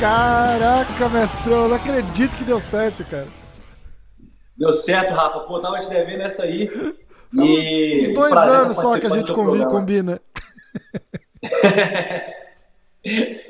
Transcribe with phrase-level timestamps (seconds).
[0.00, 3.28] Caraca, mestrão, não acredito que deu certo, cara.
[4.56, 5.40] Deu certo, Rafa.
[5.40, 6.70] Pô, tava te devendo essa aí.
[7.34, 8.08] E...
[8.08, 10.20] Uns dois anos só que a gente combina.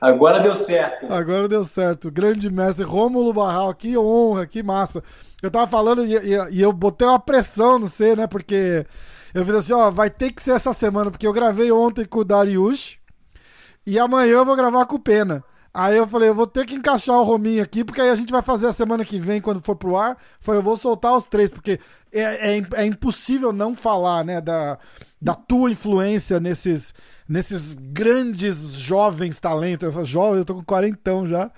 [0.00, 1.12] Agora deu certo.
[1.12, 2.10] Agora deu certo.
[2.10, 5.02] Grande mestre Rômulo Barral, que honra, que massa.
[5.46, 8.26] Eu tava falando e, e, e eu botei uma pressão no C, né?
[8.26, 8.86] Porque
[9.32, 12.20] eu fiz assim, ó, vai ter que ser essa semana, porque eu gravei ontem com
[12.20, 12.98] o Darius
[13.86, 15.44] e amanhã eu vou gravar com o Pena.
[15.72, 18.30] Aí eu falei, eu vou ter que encaixar o Rominho aqui, porque aí a gente
[18.30, 20.16] vai fazer a semana que vem, quando for pro ar.
[20.40, 21.80] Foi, eu vou soltar os três, porque
[22.12, 24.78] é, é, é, impossível não falar, né, da,
[25.20, 26.94] da tua influência nesses,
[27.28, 29.84] nesses grandes jovens talentos.
[29.84, 31.50] Eu falo, jovem, eu tô com quarentão já.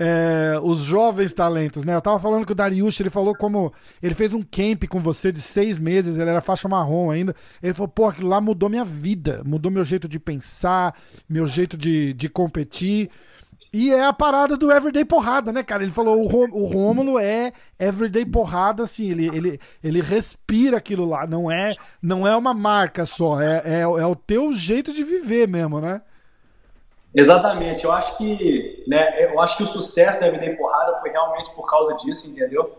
[0.00, 1.94] É, os jovens talentos, né?
[1.94, 5.32] Eu tava falando que o Dariush, ele falou como ele fez um camp com você
[5.32, 7.34] de seis meses, ele era faixa marrom ainda.
[7.60, 10.94] Ele falou, pô, aquilo lá mudou minha vida, mudou meu jeito de pensar,
[11.28, 13.10] meu jeito de, de competir.
[13.72, 15.82] E é a parada do Everyday Porrada, né, cara?
[15.82, 21.50] Ele falou, o, Rômulo é Everyday Porrada, assim, ele, ele, ele respira aquilo lá, não
[21.50, 25.80] é não é uma marca só, é, é, é o teu jeito de viver mesmo,
[25.80, 26.00] né?
[27.18, 31.50] Exatamente, eu acho que, né, eu acho que o sucesso da Everyday Porrada foi realmente
[31.50, 32.78] por causa disso, entendeu?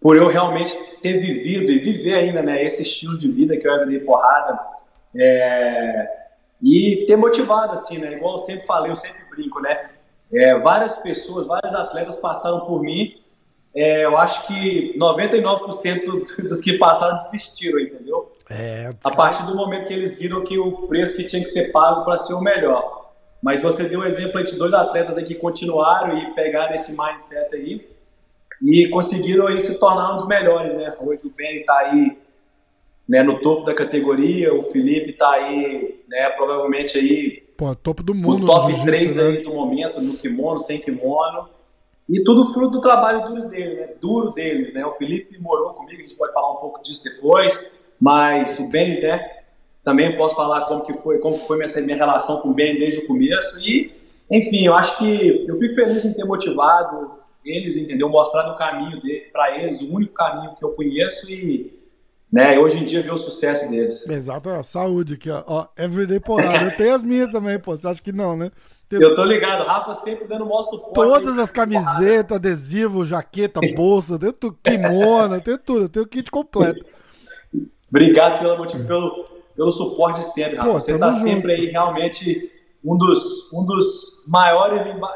[0.00, 3.70] Por eu realmente ter vivido e viver ainda, né, esse estilo de vida que é
[3.70, 4.60] o Everyday Porrada,
[5.16, 6.08] é,
[6.62, 9.90] e ter motivado, assim, né, igual eu sempre falei, eu sempre brinco, né,
[10.32, 13.20] é, várias pessoas, vários atletas passaram por mim.
[13.74, 18.32] É, eu acho que 99% dos que passaram desistiram, entendeu?
[18.50, 21.72] É, a partir do momento que eles viram que o preço que tinha que ser
[21.72, 23.07] pago para ser o melhor.
[23.42, 27.54] Mas você deu o exemplo de dois atletas aqui que continuaram e pegaram esse mindset
[27.54, 27.88] aí
[28.60, 30.94] e conseguiram aí se tornar um dos melhores, né?
[31.00, 32.18] Hoje o Ben está aí
[33.08, 38.14] né, no topo da categoria, o Felipe está aí, né, provavelmente aí Pô, topo do
[38.14, 38.44] mundo.
[38.44, 39.22] O top 3 né?
[39.24, 41.48] aí do momento, no kimono, sem kimono.
[42.08, 43.88] E tudo fruto do trabalho duro deles, né?
[44.00, 44.86] Duro deles, né?
[44.86, 49.00] O Felipe morou comigo, a gente pode falar um pouco disso depois, mas o Ben,
[49.00, 49.38] né?
[49.88, 53.00] Também posso falar como que foi, como foi minha, minha relação com o Ben desde
[53.00, 53.58] o começo.
[53.58, 53.90] E,
[54.30, 57.12] enfim, eu acho que eu fico feliz em ter motivado
[57.42, 58.06] eles, entendeu?
[58.10, 59.00] Mostrado o caminho
[59.32, 61.72] para eles, o único caminho que eu conheço e
[62.30, 62.58] né?
[62.58, 64.06] Hoje em dia ver o sucesso deles.
[64.06, 65.42] Exato, saúde aqui, ó.
[65.46, 66.66] ó everyday porrada.
[66.66, 67.74] Eu tenho as minhas também, pô.
[67.74, 68.50] Você acha que não, né?
[68.90, 69.00] Tem...
[69.00, 70.96] Eu tô ligado, Rafa sempre dando mostro suporte.
[70.96, 76.84] Todas as camisetas, adesivo, jaqueta, bolsa, tem tudo, kimono, tem tudo, tem o kit completo.
[77.88, 80.68] Obrigado pelo, pelo, pelo suporte sempre, Rafa.
[80.68, 81.24] Pô, Você tá junto.
[81.24, 82.52] sempre aí realmente
[82.84, 85.12] um dos, um dos maiores emba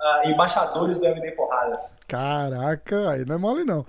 [0.00, 1.80] ah, embaixadores do MD Porrada.
[2.06, 3.84] Caraca, aí não é mole não.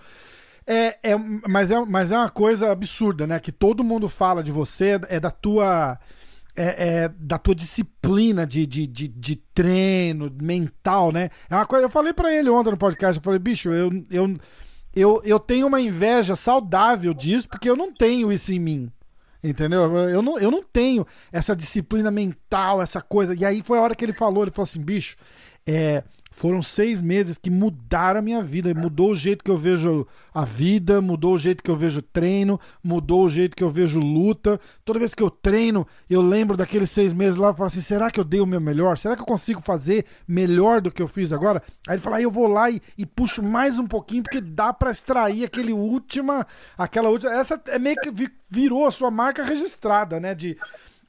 [0.66, 1.16] É, é,
[1.48, 3.40] mas, é, mas é uma coisa absurda, né?
[3.40, 6.00] Que todo mundo fala de você, é da tua.
[6.54, 11.30] É, é, da tua disciplina de, de, de, de, treino mental, né?
[11.50, 11.86] É uma coisa.
[11.86, 14.38] Eu falei para ele ontem no podcast, eu falei, bicho, eu, eu,
[14.94, 18.92] eu, eu tenho uma inveja saudável disso, porque eu não tenho isso em mim.
[19.44, 19.82] Entendeu?
[20.10, 23.34] Eu não, eu não tenho essa disciplina mental, essa coisa.
[23.34, 25.16] E aí foi a hora que ele falou, ele falou assim, bicho,
[25.66, 26.04] é,
[26.34, 28.74] foram seis meses que mudaram a minha vida.
[28.74, 32.58] Mudou o jeito que eu vejo a vida, mudou o jeito que eu vejo treino,
[32.82, 34.60] mudou o jeito que eu vejo luta.
[34.86, 38.10] Toda vez que eu treino, eu lembro daqueles seis meses lá e falo assim: será
[38.10, 38.98] que eu dei o meu melhor?
[38.98, 41.62] Será que eu consigo fazer melhor do que eu fiz agora?
[41.86, 44.74] Aí ele fala: aí eu vou lá e, e puxo mais um pouquinho, porque dá
[44.74, 47.34] para extrair aquele última, aquela última.
[47.34, 48.12] Essa é meio que
[48.50, 50.34] virou a sua marca registrada, né?
[50.34, 50.58] De,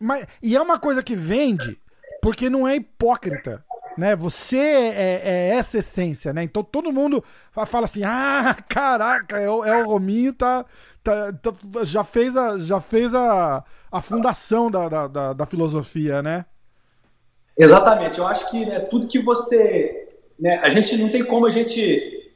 [0.00, 1.78] mas, e é uma coisa que vende
[2.20, 3.64] porque não é hipócrita
[3.96, 4.16] né?
[4.16, 6.42] Você é, é, essa essência, né?
[6.42, 7.22] Então todo mundo
[7.66, 10.64] fala assim: ah, caraca, é o, é o Rominho, tá,
[11.02, 11.52] tá, tá,
[11.84, 16.44] já fez a, já fez a, a fundação da, da, da, filosofia, né?
[17.56, 18.18] Exatamente.
[18.18, 20.58] Eu acho que né, tudo que você, né?
[20.62, 22.32] A gente não tem como a gente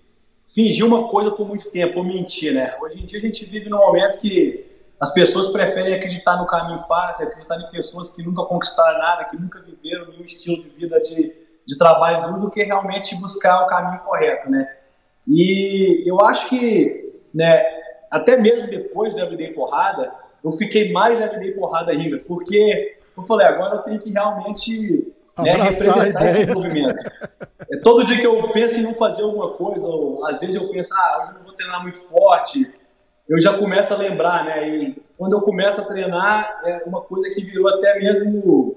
[0.54, 2.76] fingir uma coisa por muito tempo ou mentir, né?
[2.80, 4.66] Hoje em dia a gente vive num momento que
[4.98, 9.36] as pessoas preferem acreditar no caminho fácil, acreditar em pessoas que nunca conquistaram nada, que
[9.36, 13.66] nunca viveram nenhum estilo de vida de de trabalho duro do que realmente buscar o
[13.66, 14.68] caminho correto, né?
[15.26, 17.64] E eu acho que, né,
[18.10, 20.12] até mesmo depois do Everyday Porrada,
[20.44, 25.52] eu fiquei mais Everyday Porrada ainda, porque eu falei, agora eu tenho que realmente né,
[25.52, 26.94] representar esse movimento.
[27.68, 30.68] É, todo dia que eu penso em não fazer alguma coisa, ou às vezes eu
[30.68, 32.72] penso, ah, hoje eu não vou treinar muito forte,
[33.28, 34.68] eu já começo a lembrar, né?
[34.68, 38.76] E quando eu começo a treinar, é uma coisa que virou até mesmo,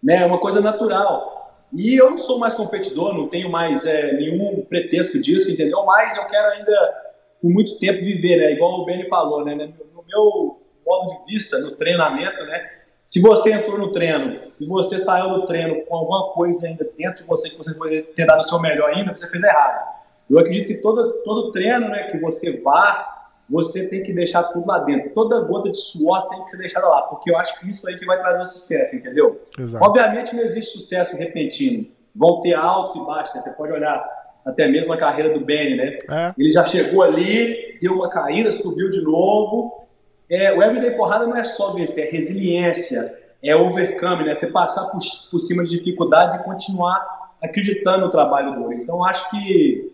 [0.00, 1.47] né, uma coisa natural.
[1.72, 5.84] E eu não sou mais competidor, não tenho mais é, nenhum pretexto disso, entendeu?
[5.84, 7.08] Mas eu quero ainda
[7.40, 8.52] por muito tempo viver, né?
[8.52, 9.54] Igual o Benny falou, né?
[9.54, 12.70] No meu modo de vista, no treinamento, né?
[13.06, 17.22] Se você entrou no treino e você saiu do treino com alguma coisa ainda dentro
[17.22, 19.98] de você que você poderia ter dado o seu melhor ainda, você fez errado.
[20.28, 23.17] Eu acredito que todo, todo treino né, que você vá,
[23.48, 25.10] você tem que deixar tudo lá dentro.
[25.10, 27.96] Toda gota de suor tem que ser deixada lá, porque eu acho que isso aí
[27.96, 29.40] que vai trazer o sucesso, entendeu?
[29.58, 29.84] Exato.
[29.84, 31.86] Obviamente não existe sucesso repentino.
[32.14, 33.40] Vão ter altos e baixos, né?
[33.40, 34.06] Você pode olhar
[34.44, 35.98] até mesmo a carreira do Benny, né?
[36.10, 36.34] É.
[36.36, 39.86] Ele já chegou ali, deu uma caída, subiu de novo,
[40.30, 44.34] é, o everyday porrada não é só vencer, é resiliência, é overcome, né?
[44.34, 44.98] Você passar por,
[45.30, 48.74] por cima de dificuldades e continuar acreditando no trabalho do outro.
[48.74, 49.92] Então, acho que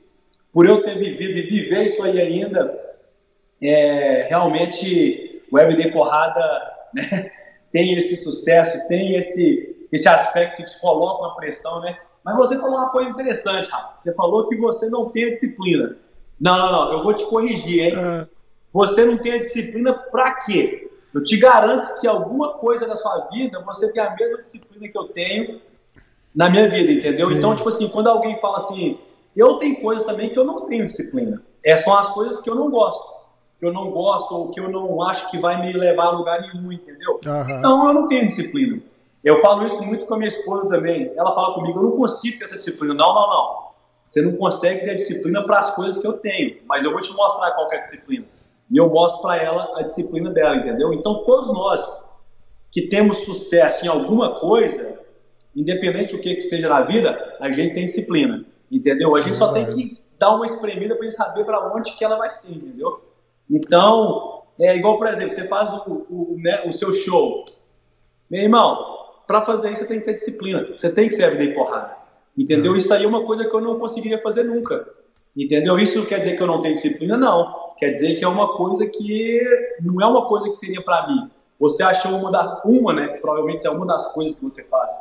[0.53, 2.84] por eu ter vivido e viver isso aí ainda,
[3.65, 6.41] é, realmente o everyday porrada
[6.95, 7.31] né,
[7.73, 11.97] tem esse sucesso, tem esse, esse aspecto que te coloca uma pressão, né?
[12.25, 14.01] Mas você falou uma coisa interessante, Rafa.
[14.01, 15.97] Você falou que você não tem a disciplina.
[16.41, 16.93] Não, não, não.
[16.93, 17.93] Eu vou te corrigir, hein?
[17.97, 18.27] É.
[18.73, 20.91] Você não tem a disciplina para quê?
[21.13, 24.99] Eu te garanto que alguma coisa da sua vida você tem a mesma disciplina que
[24.99, 25.61] eu tenho
[26.35, 27.29] na minha vida, entendeu?
[27.29, 27.35] Sim.
[27.35, 28.99] Então, tipo assim, quando alguém fala assim,
[29.37, 31.41] eu tenho coisas também que eu não tenho disciplina.
[31.63, 33.24] É, são as coisas que eu não gosto.
[33.65, 36.43] Que eu não gosto ou que eu não acho que vai me levar a lugar
[36.43, 37.19] nenhum, entendeu?
[37.25, 37.59] Uhum.
[37.59, 38.79] Então, eu não tenho disciplina.
[39.23, 41.11] Eu falo isso muito com a minha esposa também.
[41.17, 42.93] Ela fala comigo, eu não consigo ter essa disciplina.
[42.93, 43.65] Não, não, não.
[44.07, 46.59] Você não consegue ter disciplina para as coisas que eu tenho.
[46.69, 48.27] Mas eu vou te mostrar qual é a disciplina
[48.71, 50.93] e eu mostro para ela a disciplina dela, entendeu?
[50.93, 52.05] Então, todos nós
[52.71, 54.99] que temos sucesso em alguma coisa,
[55.55, 59.15] independente do que, que seja na vida, a gente tem disciplina, entendeu?
[59.15, 62.17] A gente só tem que dar uma espremida para gente saber para onde que ela
[62.17, 63.01] vai ser, entendeu?
[63.51, 66.37] Então, é igual, por exemplo, você faz o, o,
[66.67, 67.45] o seu show.
[68.31, 68.95] Meu irmão,
[69.27, 71.97] para fazer isso você tem que ter disciplina, você tem que ser everyday porrada,
[72.37, 72.77] entendeu?
[72.77, 74.87] Isso aí é uma coisa que eu não conseguiria fazer nunca,
[75.37, 75.79] entendeu?
[75.79, 77.73] Isso não quer dizer que eu não tenho disciplina, não.
[77.79, 79.41] Quer dizer que é uma coisa que
[79.81, 81.31] não é uma coisa que seria para mim.
[81.59, 83.09] Você achou uma, da, uma, né?
[83.21, 84.93] Provavelmente é uma das coisas que você faz.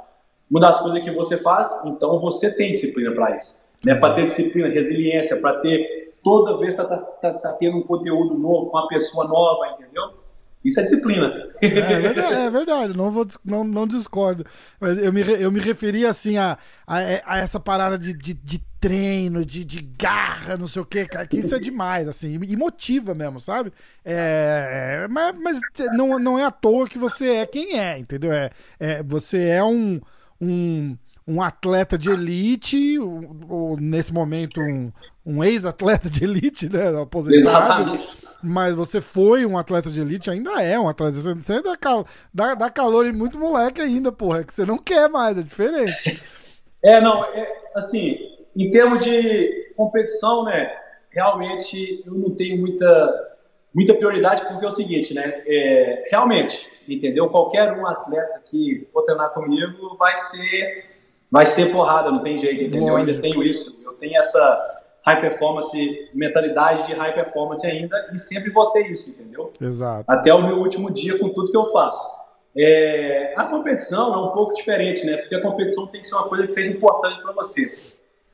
[0.49, 3.63] Uma das coisas que você faz, então você tem disciplina para isso.
[3.83, 3.95] Né?
[3.95, 8.37] Para ter disciplina, resiliência, para ter toda vez tá, tá, tá, tá, tendo um conteúdo
[8.37, 10.23] novo, uma pessoa nova, entendeu?
[10.63, 11.27] Isso é disciplina.
[11.61, 14.45] É, é verdade, é verdade, não, vou, não, não discordo.
[14.79, 18.63] Mas eu me, eu me referi assim a, a, a essa parada de, de, de
[18.79, 22.57] treino, de, de garra, não sei o que, cara, que isso é demais, assim, e
[22.57, 23.71] motiva mesmo, sabe?
[24.03, 25.59] É, mas mas
[25.93, 28.31] não, não é à toa que você é quem é, entendeu?
[28.31, 28.49] É,
[28.79, 30.01] é, você é um,
[30.39, 30.97] um,
[31.27, 34.91] um atleta de elite, ou, ou nesse momento um,
[35.25, 37.01] um ex-atleta de elite, né?
[37.01, 37.83] Aposentado.
[37.83, 38.17] Exatamente.
[38.41, 41.13] Mas você foi um atleta de elite, ainda é um atleta.
[41.13, 44.41] Você dá, cal, dá, dá calor em muito moleque ainda, porra.
[44.41, 46.21] É que você não quer mais, é diferente.
[46.85, 48.17] É, não, é, assim,
[48.53, 50.69] em termos de competição, né,
[51.09, 53.37] realmente eu não tenho muita,
[53.73, 57.29] muita prioridade, porque é o seguinte, né, é, realmente, entendeu?
[57.29, 60.92] Qualquer um atleta que for treinar comigo vai ser,
[61.33, 62.89] vai ser porrada, não tem jeito, entendeu?
[62.89, 68.19] Eu ainda tenho isso, eu tenho essa high performance, mentalidade de high performance ainda, e
[68.19, 69.51] sempre vou ter isso, entendeu?
[69.59, 70.05] Exato.
[70.07, 72.07] Até o meu último dia com tudo que eu faço.
[72.55, 75.17] É, a competição é um pouco diferente, né?
[75.17, 77.75] Porque a competição tem que ser uma coisa que seja importante para você.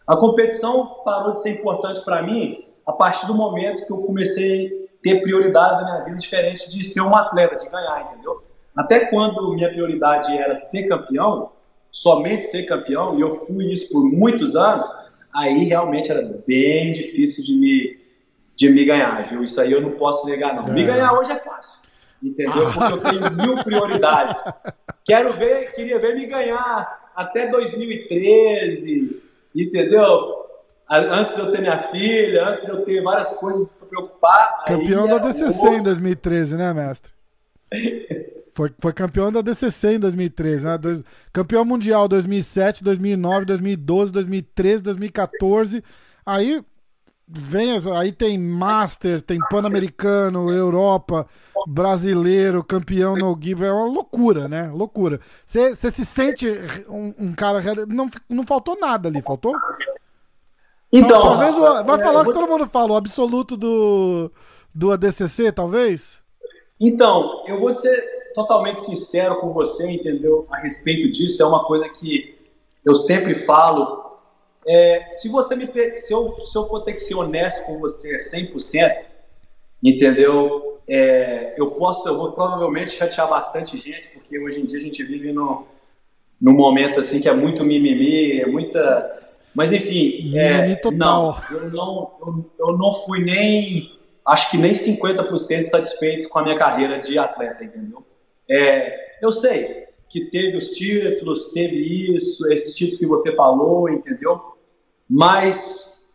[0.05, 4.89] A competição parou de ser importante para mim a partir do momento que eu comecei
[4.89, 8.43] a ter prioridades na minha vida diferente de ser um atleta, de ganhar, entendeu?
[8.75, 11.51] Até quando minha prioridade era ser campeão,
[11.91, 14.85] somente ser campeão, e eu fui isso por muitos anos,
[15.33, 17.99] aí realmente era bem difícil de me,
[18.55, 19.43] de me ganhar, viu?
[19.43, 20.67] Isso aí eu não posso negar, não.
[20.67, 20.71] É.
[20.71, 21.79] Me ganhar hoje é fácil,
[22.21, 22.69] entendeu?
[22.73, 24.41] Porque eu tenho mil prioridades.
[25.05, 29.21] Quero ver, queria ver me ganhar até 2013,
[29.55, 30.39] entendeu?
[30.91, 34.63] Antes de eu ter minha filha, antes de eu ter várias coisas para preocupar.
[34.65, 37.11] Campeão da DCC em 2013, né, mestre?
[38.59, 40.77] Foi, foi campeão da DCC em 2013, né?
[40.77, 41.01] Dois,
[41.31, 45.81] campeão mundial 2007, 2009, 2012, 2013, 2014.
[46.25, 46.61] Aí
[47.25, 51.25] vem, aí tem Master, tem Pan-Americano, Europa,
[51.65, 54.67] brasileiro, campeão no Give, é uma loucura, né?
[54.73, 55.21] Loucura.
[55.45, 56.45] Você se sente
[56.89, 57.61] um, um, cara.
[57.87, 59.53] Não, não faltou nada ali, faltou?
[60.91, 61.21] Então.
[61.21, 64.29] Talvez o, vai é, falar que todo mundo fala, o absoluto do,
[64.75, 66.21] do ADCC, talvez?
[66.77, 70.47] Então, eu vou ser totalmente sincero com você, entendeu?
[70.51, 72.37] A respeito disso, é uma coisa que
[72.85, 74.09] eu sempre falo
[74.67, 75.67] é, se você me
[75.97, 79.05] se eu, se eu for ter que ser honesto com você 100%,
[79.83, 80.79] entendeu?
[80.87, 85.03] É, eu posso, eu vou provavelmente chatear bastante gente, porque hoje em dia a gente
[85.03, 85.65] vive no,
[86.41, 89.19] num momento assim que é muito mimimi, é muita.
[89.55, 91.37] Mas enfim, é, total.
[91.49, 96.43] não, eu não, eu, eu não fui nem acho que nem 50% satisfeito com a
[96.43, 98.05] minha carreira de atleta, entendeu?
[98.49, 104.41] É, eu sei que teve os títulos, teve isso, esses títulos que você falou, entendeu?
[105.07, 106.07] Mas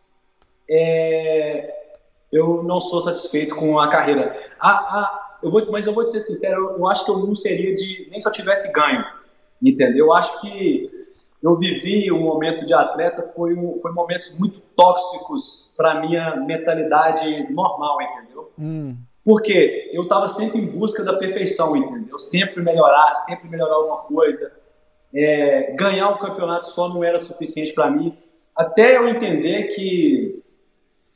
[0.69, 1.73] é,
[2.31, 4.35] eu não sou satisfeito com a carreira.
[4.59, 7.17] A, a, eu vou, mas eu vou te ser sincero, eu, eu acho que eu
[7.17, 9.05] não seria de nem se eu tivesse ganho,
[9.61, 10.07] entendeu?
[10.07, 10.89] Eu acho que
[11.41, 17.53] eu vivi um momento de atleta, foi, um, foi momentos muito tóxicos para minha mentalidade
[17.53, 18.51] normal, entendeu?
[18.57, 18.97] Hum.
[19.25, 22.19] Porque eu estava sempre em busca da perfeição, entendeu?
[22.19, 24.53] Sempre melhorar, sempre melhorar alguma coisa.
[25.13, 28.15] É, ganhar um campeonato só não era suficiente para mim.
[28.55, 30.43] Até eu entender que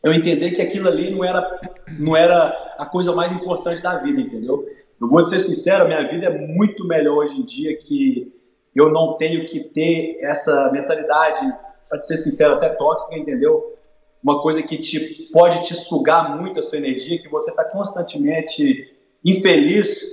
[0.01, 1.59] eu entender que aquilo ali não era
[1.99, 4.65] não era a coisa mais importante da vida, entendeu?
[4.99, 8.33] Eu vou ser sincero, minha vida é muito melhor hoje em dia que
[8.75, 11.41] eu não tenho que ter essa mentalidade,
[11.89, 13.75] para ser sincero, até tóxica, entendeu?
[14.23, 18.93] Uma coisa que te, pode te sugar muito a sua energia, que você está constantemente
[19.23, 20.05] infeliz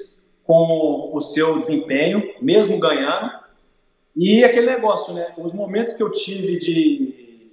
[0.45, 3.31] com o seu desempenho, mesmo ganhando.
[4.15, 5.35] E aquele negócio, né?
[5.37, 7.53] Os momentos que eu tive de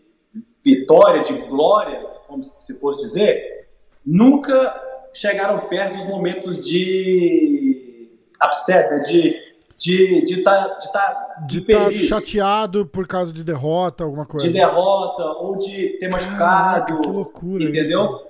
[0.64, 3.68] vitória, de glória, como se fosse dizer,
[4.06, 4.82] nunca
[5.14, 8.10] chegaram perto dos momentos de
[8.46, 9.00] upset, né?
[9.00, 9.53] de
[9.84, 14.48] de estar de tá, de tá de tá chateado por causa de derrota, alguma coisa.
[14.48, 17.02] De derrota ou de ter machucado.
[17.02, 18.06] Que loucura entendeu?
[18.06, 18.28] Isso.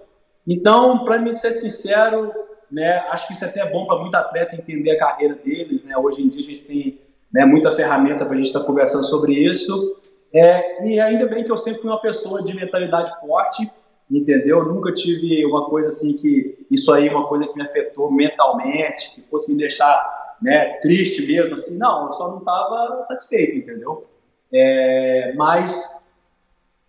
[0.47, 2.33] Então, para mim ser sincero,
[2.71, 5.83] né, acho que isso é até é bom para muito atleta entender a carreira deles,
[5.83, 5.95] né?
[5.95, 6.99] Hoje em dia a gente tem
[7.31, 10.01] né, muita ferramenta para a gente estar tá conversando sobre isso.
[10.33, 13.71] É, e ainda bem que eu sempre fui uma pessoa de mentalidade forte,
[14.09, 14.65] entendeu?
[14.65, 19.21] Nunca tive uma coisa assim que isso aí uma coisa que me afetou mentalmente, que
[19.29, 24.07] fosse me deixar né, triste mesmo, assim, não, eu só não estava satisfeito, entendeu?
[24.51, 25.85] É, mas,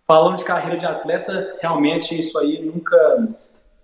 [0.07, 3.27] falando de carreira de atleta, realmente isso aí nunca,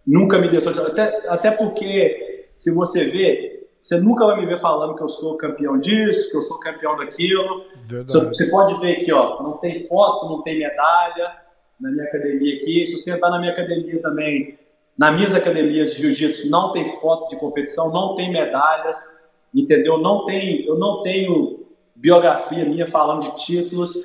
[0.05, 4.95] nunca me deixou, até, até porque, se você vê, você nunca vai me ver falando
[4.95, 7.65] que eu sou campeão disso, que eu sou campeão daquilo.
[7.87, 8.27] Verdade.
[8.27, 11.35] Você pode ver aqui, ó, não tem foto, não tem medalha
[11.79, 12.85] na minha academia aqui.
[12.85, 14.59] Se você entrar na minha academia também,
[14.95, 19.03] nas minhas academias de jiu-jitsu, não tem foto de competição, não tem medalhas
[19.53, 19.97] entendeu?
[19.97, 21.65] Não tem, eu não tenho
[21.95, 23.95] biografia minha falando de títulos,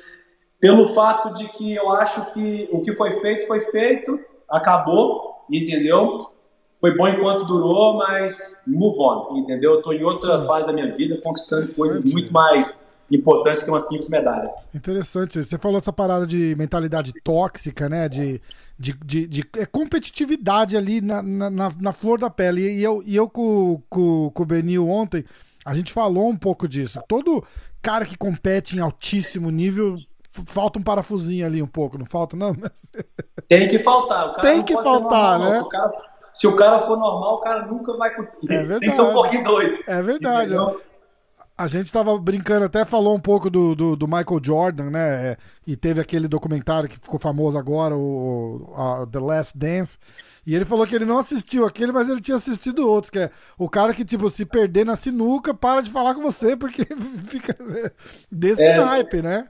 [0.59, 6.27] pelo fato de que eu acho que o que foi feito foi feito, acabou, entendeu?
[6.79, 9.73] Foi bom enquanto durou, mas move on, entendeu?
[9.73, 13.79] Eu estou em outra fase da minha vida, conquistando coisas muito mais importantes que uma
[13.79, 14.49] simples medalha.
[14.73, 15.41] Interessante.
[15.41, 18.09] Você falou essa parada de mentalidade tóxica, né?
[18.09, 18.41] De,
[18.77, 22.69] de, de, de é competitividade ali na, na, na, flor da pele.
[22.69, 25.23] E eu, e eu com, com, com o Benil ontem,
[25.65, 26.99] a gente falou um pouco disso.
[27.07, 27.43] Todo
[27.81, 29.97] cara que compete em altíssimo nível
[30.45, 32.53] falta um parafusinho ali um pouco, não falta, não?
[33.47, 34.33] Tem que faltar.
[34.35, 35.55] Tem que faltar, normal, né?
[35.55, 35.91] Se o, cara,
[36.33, 38.51] se o, cara, for normal, o cara nunca vai conseguir.
[38.51, 38.81] É verdade.
[38.81, 39.79] Tem que ser um pouquinho doido.
[39.87, 40.53] É verdade.
[40.53, 40.81] Entendeu?
[41.57, 45.31] A gente tava brincando, até falou um pouco do, do, do, Michael Jordan, né?
[45.31, 49.97] É, e teve aquele documentário que ficou famoso agora, o, a The Last Dance.
[50.45, 53.31] E ele falou que ele não assistiu aquele, mas ele tinha assistido outros, que é
[53.57, 56.85] o cara que, tipo, se perder na sinuca, para de falar com você, porque
[57.27, 57.55] fica
[58.31, 59.47] desse é, naipe, né?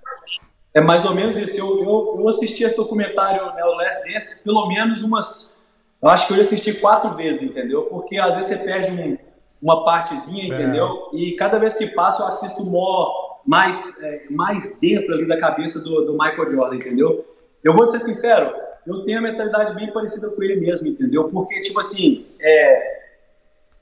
[0.73, 1.59] É mais ou menos isso.
[1.59, 5.67] Eu, eu, eu assisti esse documentário, né, o Last Dance, pelo menos umas.
[6.01, 7.83] Eu acho que eu já assisti quatro vezes, entendeu?
[7.83, 9.17] Porque às vezes você perde um
[9.61, 10.47] uma partezinha, é.
[10.47, 11.09] entendeu?
[11.13, 11.17] É.
[11.17, 13.11] E cada vez que passa eu assisto more,
[13.45, 17.25] mais, é, mais dentro ali da cabeça do, do Michael Jordan, entendeu?
[17.63, 18.53] Eu vou ser sincero,
[18.85, 21.29] eu tenho a mentalidade bem parecida com ele mesmo, entendeu?
[21.29, 22.97] Porque, tipo assim, é,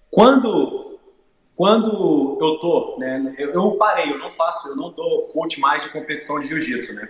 [0.09, 0.99] quando,
[1.55, 5.83] quando eu tô, né, eu, eu, parei, eu não faço, eu não dou coach mais
[5.83, 7.09] de competição de jiu-jitsu, né?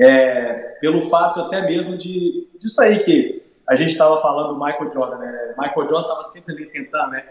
[0.00, 4.92] É, pelo fato até mesmo de, disso aí que a gente estava falando do Michael
[4.92, 5.54] Jordan, né?
[5.58, 7.24] Michael Jordan estava sempre ali tentando, né?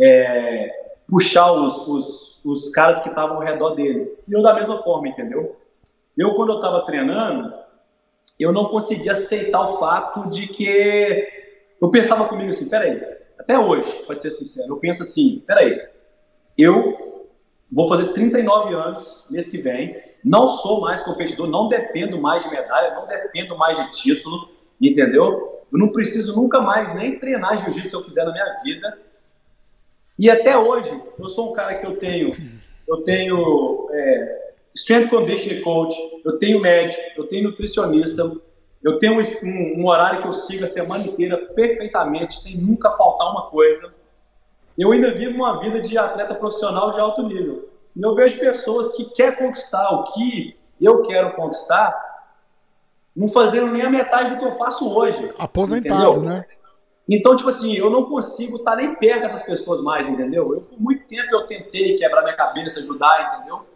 [0.00, 4.12] É, puxar os, os, os caras que estavam ao redor dele.
[4.26, 5.56] E eu da mesma forma, entendeu?
[6.16, 7.54] Eu, quando eu estava treinando,
[8.38, 11.28] eu não conseguia aceitar o fato de que
[11.80, 13.02] eu pensava comigo assim, peraí,
[13.38, 15.80] até hoje, pode ser sincero, eu penso assim, peraí,
[16.56, 17.26] eu
[17.70, 22.50] vou fazer 39 anos mês que vem, não sou mais competidor, não dependo mais de
[22.50, 24.48] medalha, não dependo mais de título,
[24.80, 25.64] entendeu?
[25.72, 28.98] Eu não preciso nunca mais nem treinar jiu-jitsu se eu quiser na minha vida,
[30.20, 32.36] e até hoje, eu sou um cara que eu tenho,
[32.86, 38.30] eu tenho é, strength conditioning coach, eu tenho médico, eu tenho nutricionista,
[38.82, 43.30] eu tenho um, um, horário que eu sigo a semana inteira perfeitamente, sem nunca faltar
[43.30, 43.94] uma coisa.
[44.76, 47.70] Eu ainda vivo uma vida de atleta profissional de alto nível.
[47.96, 51.98] E eu vejo pessoas que querem conquistar o que eu quero conquistar,
[53.16, 55.32] não fazendo nem a metade do que eu faço hoje.
[55.38, 56.22] Aposentado, entendeu?
[56.22, 56.44] né?
[57.08, 60.54] Então, tipo assim, eu não consigo estar nem perto dessas pessoas mais, entendeu?
[60.54, 63.66] Eu, por muito tempo eu tentei quebrar minha cabeça, ajudar, entendeu?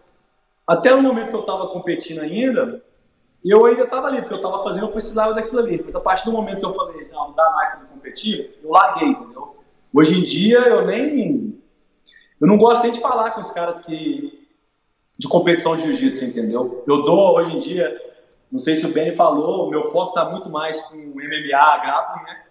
[0.67, 2.83] Até o momento que eu estava competindo ainda,
[3.45, 5.83] eu ainda estava ali, porque eu estava fazendo, eu precisava daquilo ali.
[5.85, 8.71] Mas a partir do momento que eu falei, não, não dá mais para competir, eu
[8.71, 9.57] larguei, entendeu?
[9.93, 11.61] Hoje em dia eu nem.
[12.41, 14.49] Eu não gosto nem de falar com os caras que.
[15.19, 16.83] de competição de jiu-jitsu, entendeu?
[16.87, 18.01] Eu dou hoje em dia,
[18.51, 22.25] não sei se o Benny falou, o meu foco está muito mais com MMA, grappling,
[22.25, 22.44] né?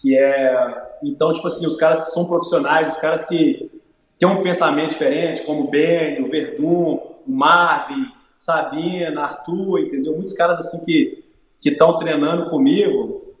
[0.00, 3.70] Que é então tipo assim os caras que são profissionais, os caras que
[4.18, 8.06] têm um pensamento diferente, como o Ben, o Verdun, o Marvin,
[8.38, 10.14] Sabina, Arthur, entendeu?
[10.14, 11.24] Muitos caras assim que
[11.60, 13.34] que estão treinando comigo,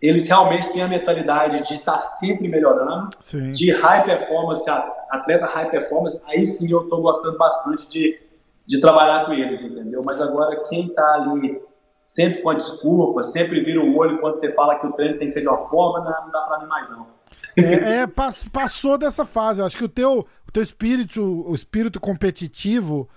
[0.00, 3.52] eles realmente têm a mentalidade de estar tá sempre melhorando, sim.
[3.52, 4.64] de high performance,
[5.10, 8.18] atleta high performance, aí sim eu estou gostando bastante de,
[8.64, 10.00] de trabalhar com eles, entendeu?
[10.04, 11.60] Mas agora quem está ali
[12.08, 15.28] sempre com a desculpa, sempre vira o olho quando você fala que o treino tem
[15.28, 17.06] que ser de uma forma, não, não dá para mim mais não.
[17.54, 19.60] É, é, passou dessa fase.
[19.60, 23.10] Acho que o teu, o teu espírito, o espírito competitivo,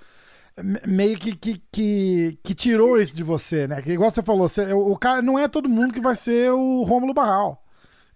[0.85, 3.81] meio que, que, que, que, tirou isso de você, né?
[3.81, 6.83] Que igual você falou, você, o, cara não é todo mundo que vai ser o
[6.83, 7.63] Rômulo Barral.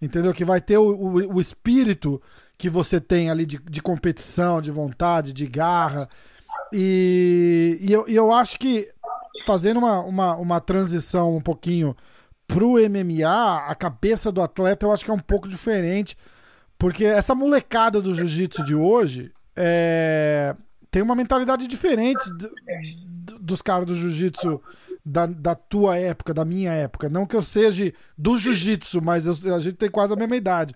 [0.02, 0.34] Entendeu?
[0.34, 2.22] Que vai ter o, o, o espírito
[2.58, 6.10] que você tem ali de, de competição, de vontade, de garra.
[6.74, 8.90] E, e, eu, e eu acho que
[9.44, 11.96] fazendo uma, uma, uma transição um pouquinho
[12.48, 16.18] pro MMA, a cabeça do atleta eu acho que é um pouco diferente,
[16.78, 20.56] porque essa molecada do jiu-jitsu de hoje é,
[20.92, 22.24] tem uma mentalidade diferente
[23.40, 24.62] dos caras do jiu-jitsu
[25.04, 27.10] da, da tua época, da minha época.
[27.10, 30.76] Não que eu seja do jiu-jitsu, mas eu, a gente tem quase a mesma idade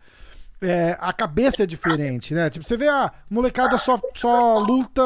[0.61, 2.49] é, a cabeça é diferente, né?
[2.49, 5.01] Tipo, você vê a molecada só, só luta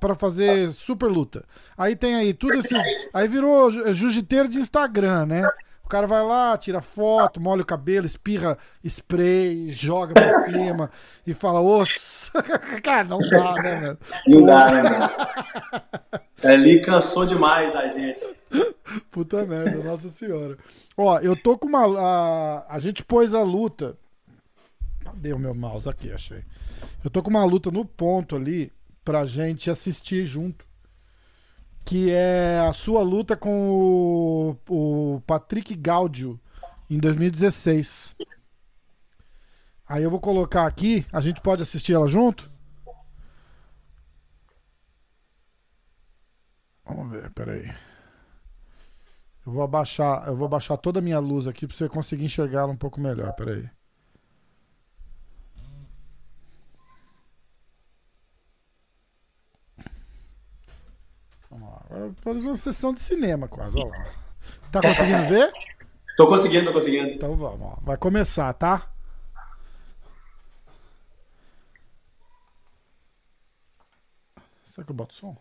[0.00, 1.44] para fazer super luta.
[1.76, 2.82] Aí tem aí tudo esses.
[3.12, 5.46] Aí virou jiu-jiteiro de Instagram, né?
[5.84, 10.90] O cara vai lá, tira foto, molha o cabelo, espirra spray, joga pra cima
[11.26, 12.30] e fala, osso.
[12.84, 13.98] cara, não dá, né, meu?
[14.26, 15.10] Não dá, né, mano?
[16.44, 18.22] Ali cansou demais da gente.
[19.10, 20.56] Puta merda, nossa senhora.
[20.96, 21.86] Ó, eu tô com uma.
[21.98, 23.96] A, a gente pôs a luta
[25.08, 25.88] Cadê o meu mouse?
[25.88, 26.44] Aqui, achei.
[27.02, 28.72] Eu tô com uma luta no ponto ali
[29.04, 30.66] pra gente assistir junto.
[31.84, 33.70] Que é a sua luta com
[34.68, 36.38] o, o Patrick Gaudio
[36.90, 38.14] em 2016.
[39.88, 42.50] Aí eu vou colocar aqui, a gente pode assistir ela junto?
[46.84, 47.74] Vamos ver, peraí.
[49.46, 52.60] Eu vou abaixar, eu vou abaixar toda a minha luz aqui para você conseguir enxergar
[52.60, 53.68] ela um pouco melhor, peraí.
[62.22, 63.78] Parece uma sessão de cinema quase.
[63.78, 63.90] Ó.
[64.70, 65.52] Tá conseguindo ver?
[66.16, 67.10] Tô conseguindo, tô conseguindo.
[67.10, 67.78] Então vamos, ó.
[67.80, 68.90] vai começar, tá?
[74.66, 75.36] Será que eu boto o som?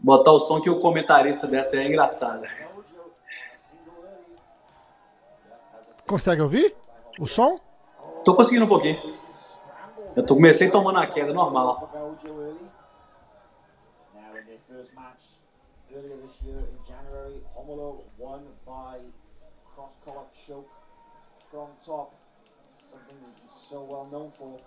[0.00, 2.42] Botar o som que o comentarista dessa é engraçado.
[6.04, 6.74] Consegue ouvir
[7.20, 7.60] o som?
[8.24, 8.98] Tô conseguindo um pouquinho.
[10.18, 11.88] Eu tô, comecei tomando a queda normal.
[21.50, 22.12] from top,
[22.90, 24.58] something that he's so well known for,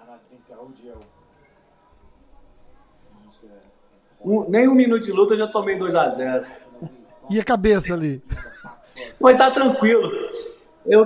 [0.00, 1.00] and I think Gaudio,
[4.24, 6.46] um, nem um minuto de luta eu já tomei 2 a 0
[7.28, 8.22] E a cabeça ali?
[9.18, 10.10] Foi tá tranquilo
[10.88, 11.04] eu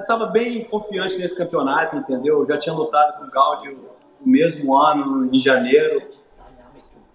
[0.00, 2.40] estava bem confiante nesse campeonato, entendeu?
[2.40, 3.90] Eu já tinha lutado com o Gaudio
[4.20, 6.02] no mesmo ano, em janeiro.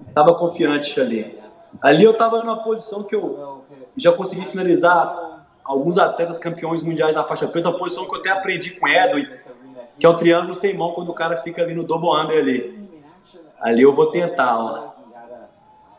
[0.08, 1.40] Estava confiante ali.
[1.82, 3.64] Ali eu estava numa posição que eu
[3.96, 8.30] já consegui finalizar alguns atletas campeões mundiais da faixa preta, uma posição que eu até
[8.32, 9.28] aprendi com o Edwin,
[10.00, 12.90] que é o triângulo sem mão, quando o cara fica ali no double under ali.
[13.60, 14.90] Ali eu vou tentar, ó.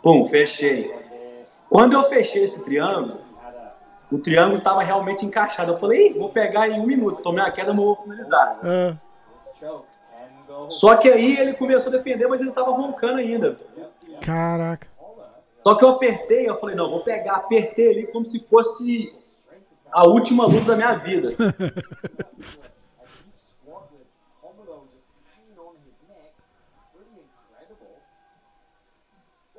[0.03, 0.92] Pum, fechei.
[1.68, 3.18] Quando eu fechei esse triângulo,
[4.10, 5.72] o triângulo estava realmente encaixado.
[5.72, 8.58] Eu falei, vou pegar em um minuto, tomei a queda, mas vou finalizar.
[8.64, 8.94] É.
[10.68, 13.56] Só que aí ele começou a defender, mas ele estava roncando ainda.
[14.20, 14.88] Caraca.
[15.62, 19.14] Só que eu apertei, eu falei, não, vou pegar, apertei ali como se fosse
[19.92, 21.30] a última luta da minha vida.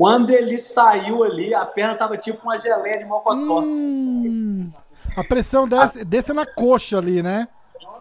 [0.01, 3.59] Quando ele saiu ali, a perna tava tipo uma geleia de mocotó.
[3.59, 4.71] Hum,
[5.15, 6.03] a pressão desce, a...
[6.03, 7.47] desce na coxa ali, né?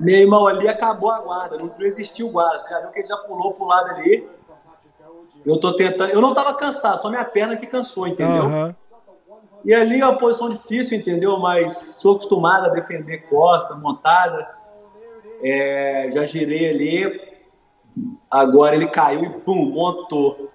[0.01, 2.59] Meu irmão, ali acabou a guarda, não existiu guarda.
[2.59, 4.27] Você já viu que ele já pulou pro lado ali.
[5.45, 6.11] Eu tô tentando.
[6.11, 8.45] Eu não tava cansado, só minha perna que cansou, entendeu?
[8.45, 8.75] Uhum.
[9.67, 11.39] E ali é uma posição difícil, entendeu?
[11.39, 14.49] Mas sou acostumado a defender costa, montada.
[15.45, 17.21] É, já girei ali.
[18.31, 20.50] Agora ele caiu e pum, montou.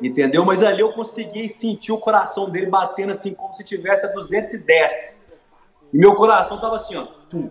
[0.00, 0.44] Entendeu?
[0.44, 5.24] Mas ali eu consegui sentir o coração dele batendo assim, como se tivesse a 210.
[5.92, 7.06] E meu coração tava assim, ó.
[7.30, 7.50] Tum,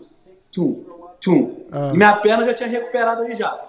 [0.52, 0.86] tum,
[1.20, 1.66] tum.
[1.72, 1.92] Ah.
[1.94, 3.60] E minha perna já tinha recuperado ali já.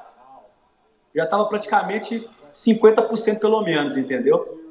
[1.15, 4.63] Já tava praticamente 50% pelo menos, entendeu?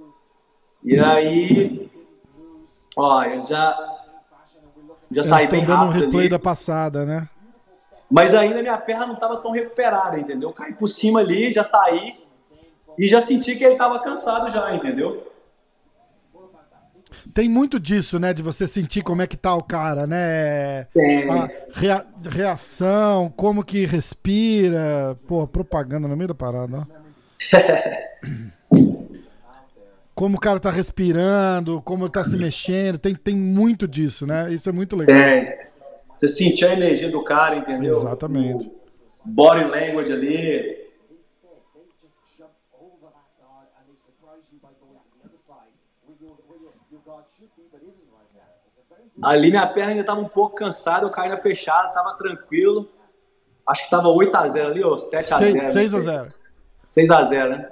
[0.84, 1.90] E aí,
[2.96, 3.96] ó, eu já
[5.12, 6.30] já saí bem rápido dando um replay ali.
[6.30, 7.28] da passada, né?
[8.10, 10.52] Mas ainda minha perna não estava tão recuperada, entendeu?
[10.54, 12.25] Caí por cima ali, já saí
[12.98, 15.32] e já senti que ele estava cansado já, entendeu?
[17.34, 18.34] Tem muito disso, né?
[18.34, 20.86] De você sentir como é que tá o cara, né?
[20.94, 21.30] Tem.
[21.30, 25.18] A rea- reação, como que respira.
[25.28, 26.86] Pô, propaganda no meio da parada, ó.
[30.14, 32.98] Como o cara tá respirando, como tá se mexendo.
[32.98, 34.50] Tem, tem muito disso, né?
[34.50, 35.18] Isso é muito legal.
[35.20, 35.54] Tem.
[36.16, 37.98] Você sentir a energia do cara, entendeu?
[37.98, 38.68] Exatamente.
[39.26, 40.85] O body language ali.
[49.24, 52.90] Ali minha perna ainda estava um pouco cansada, eu caí na fechada, tava tranquilo.
[53.66, 55.72] Acho que tava 8x0 ali, ou 7x0.
[55.72, 56.34] 6 a 0
[56.88, 57.72] 6x0, né?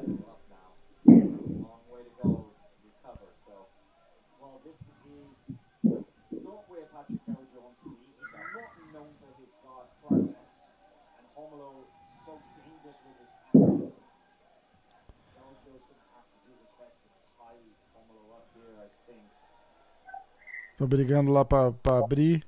[20.78, 22.46] Tô brigando lá pra, pra abrir.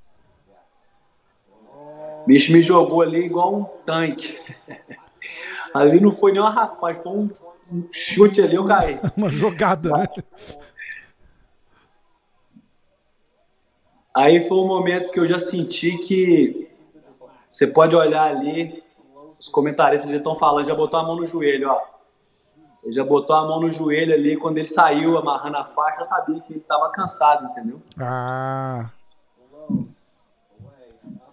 [2.25, 4.37] Bicho me jogou ali igual um tanque.
[5.73, 7.29] Ali não foi nem uma raspagem, foi um,
[7.69, 8.97] um chute ali, eu caí.
[9.17, 10.07] Uma jogada, né?
[14.15, 16.69] Aí foi o momento que eu já senti que
[17.51, 18.81] você pode olhar ali,
[19.37, 21.94] os comentaristas já estão falando, já botou a mão no joelho, ó.
[22.85, 26.05] Ele já botou a mão no joelho ali, quando ele saiu amarrando a faixa, eu
[26.05, 27.81] sabia que ele estava cansado, entendeu?
[27.99, 28.91] Ah.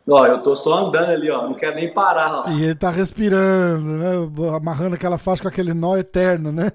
[0.09, 2.49] Ó, eu tô só andando ali, ó, não quero nem parar, ó.
[2.49, 4.13] E ele tá respirando, né?
[4.57, 6.73] Amarrando aquela faixa com aquele nó eterno, né?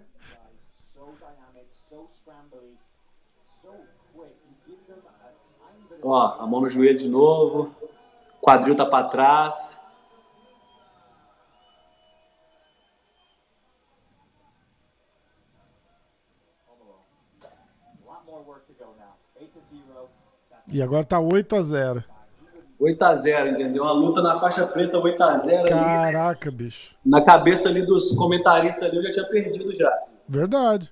[6.03, 7.75] Ó, a mão no joelho de novo,
[8.39, 9.76] quadril tá para trás.
[20.71, 22.03] E agora tá 8 a 0
[22.79, 23.83] 8x0, entendeu?
[23.83, 25.67] Uma luta na faixa preta, 8x0 ali.
[25.67, 26.95] Caraca, bicho.
[27.03, 29.91] Na cabeça ali dos comentaristas ali, eu já tinha perdido já.
[30.27, 30.91] Verdade.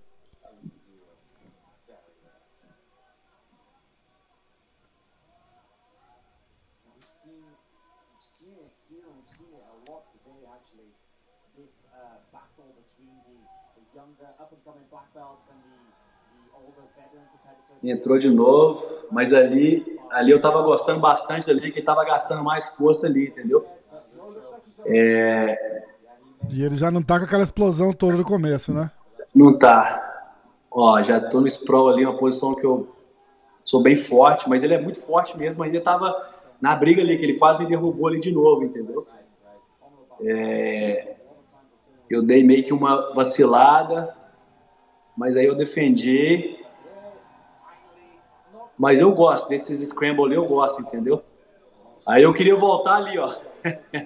[17.89, 22.65] Entrou de novo, mas ali, ali eu tava gostando bastante dali, que tava gastando mais
[22.69, 23.65] força ali, entendeu?
[24.86, 25.84] É,
[26.50, 28.91] E ele já não tá com aquela explosão toda do começo, né?
[29.34, 30.02] não tá.
[30.71, 32.88] Ó, já tô no sprawl ali, uma posição que eu
[33.63, 36.13] sou bem forte, mas ele é muito forte mesmo, ainda tava
[36.62, 39.08] na briga ali, que ele quase me derrubou ali de novo, entendeu?
[40.21, 41.15] É,
[42.10, 44.15] eu dei meio que uma vacilada,
[45.17, 46.55] mas aí eu defendi.
[48.78, 51.24] Mas eu gosto desses scramble ali, eu gosto, entendeu?
[52.06, 53.36] Aí eu queria voltar ali, ó.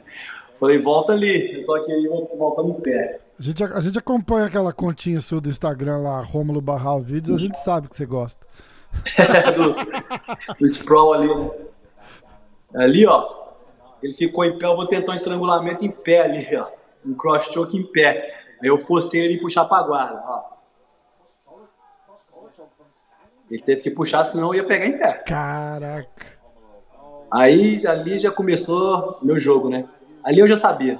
[0.60, 3.20] Falei, volta ali, só que aí voltando em pé.
[3.40, 7.40] A gente, a gente acompanha aquela continha sua do Instagram lá, Rômulo Barral Vídeos, a
[7.40, 8.46] gente sabe que você gosta.
[9.56, 11.52] do, do sprawl ali, né?
[12.76, 13.40] Ali, ó.
[14.04, 16.68] Ele ficou em pé, eu vou tentar um estrangulamento em pé ali, ó.
[17.06, 18.34] Um cross choke em pé.
[18.62, 20.59] Aí eu forcei ele puxar pra guarda, ó.
[23.50, 25.14] Ele teve que puxar, senão eu ia pegar em pé.
[25.26, 26.40] Caraca.
[27.32, 29.88] Aí ali já começou meu jogo, né?
[30.24, 31.00] Ali eu já sabia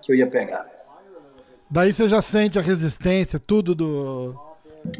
[0.00, 0.66] que eu ia pegar.
[1.70, 4.38] Daí você já sente a resistência, tudo do.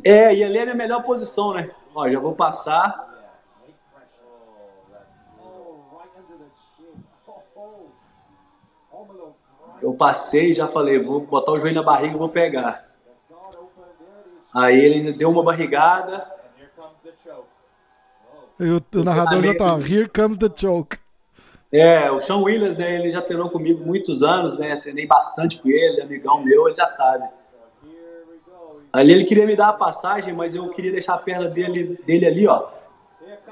[0.03, 1.71] É, e ali é a minha melhor posição, né?
[1.95, 3.13] Ó, já vou passar.
[9.83, 12.89] Eu passei e já falei, vou botar o joelho na barriga e vou pegar.
[14.55, 16.34] Aí ele ainda deu uma barrigada.
[18.59, 19.79] E o, o narrador já tá.
[19.79, 20.99] Here comes the choke.
[21.73, 25.69] É, o Sean Williams, né, ele já treinou comigo muitos anos, né, treinei bastante com
[25.69, 27.25] ele, amigão meu, ele já sabe.
[28.93, 32.27] Ali ele queria me dar a passagem, mas eu queria deixar a perna dele, dele
[32.27, 32.69] ali, ó,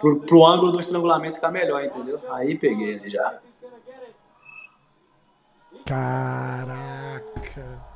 [0.00, 2.20] pro, pro ângulo do estrangulamento ficar melhor, entendeu?
[2.30, 3.40] Aí peguei ele já.
[5.84, 7.91] Caraca.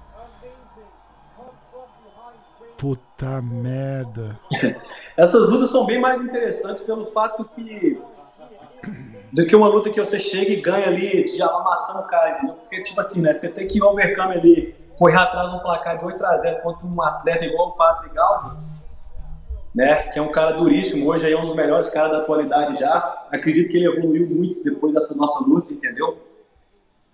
[2.76, 4.38] Puta merda.
[5.16, 8.00] Essas lutas são bem mais interessantes pelo fato que.
[9.32, 12.54] Do que uma luta que você chega e ganha ali, de amassando o cara, entendeu?
[12.54, 13.34] Porque, tipo assim, né?
[13.34, 17.02] Você tem que ir overcome ali, correr atrás de um placar de 8x0 contra um
[17.02, 18.56] atleta igual o Patrick Gaudio,
[19.74, 20.04] né?
[20.08, 23.26] Que é um cara duríssimo, hoje aí é um dos melhores caras da atualidade já.
[23.32, 26.18] Acredito que ele evoluiu muito depois dessa nossa luta, entendeu?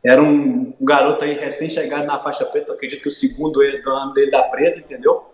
[0.04, 4.30] Era um, garoto aí recém-chegado na faixa preta, acredito que o segundo do ano dele
[4.30, 5.31] da preta, entendeu?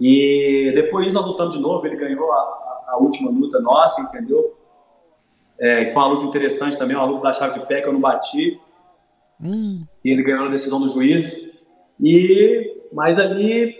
[0.00, 4.56] E depois nós lutamos de novo, ele ganhou a, a, última luta nossa, entendeu?
[5.58, 8.00] É, foi uma luta interessante também, uma luta da chave de pé que eu não
[8.00, 8.58] bati.
[9.42, 9.84] Hum.
[10.02, 11.30] E ele ganhou a decisão do juiz.
[12.00, 13.78] E, mas ali,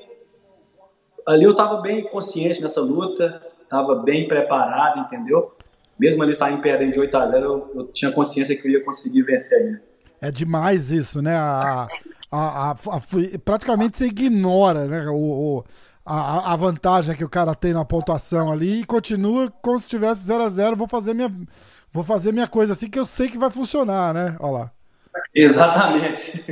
[1.27, 5.57] ali eu estava bem consciente nessa luta, estava bem preparado, entendeu?
[5.99, 8.85] Mesmo ali saindo perdendo de 8 a 0 eu, eu, tinha consciência que eu ia
[8.85, 9.81] conseguir vencer ele.
[10.21, 11.35] É demais isso, né?
[11.35, 11.87] A,
[12.31, 12.77] a, a,
[13.43, 15.07] praticamente você ignora né?
[15.09, 15.65] o, o
[16.13, 20.25] a, a, vantagem que o cara tem na pontuação ali e continua como se tivesse
[20.25, 21.31] 0 a 0 vou fazer minha
[21.93, 24.37] vou fazer minha coisa assim que eu sei que vai funcionar, né?
[24.41, 24.73] Olha lá.
[25.35, 26.45] Exatamente.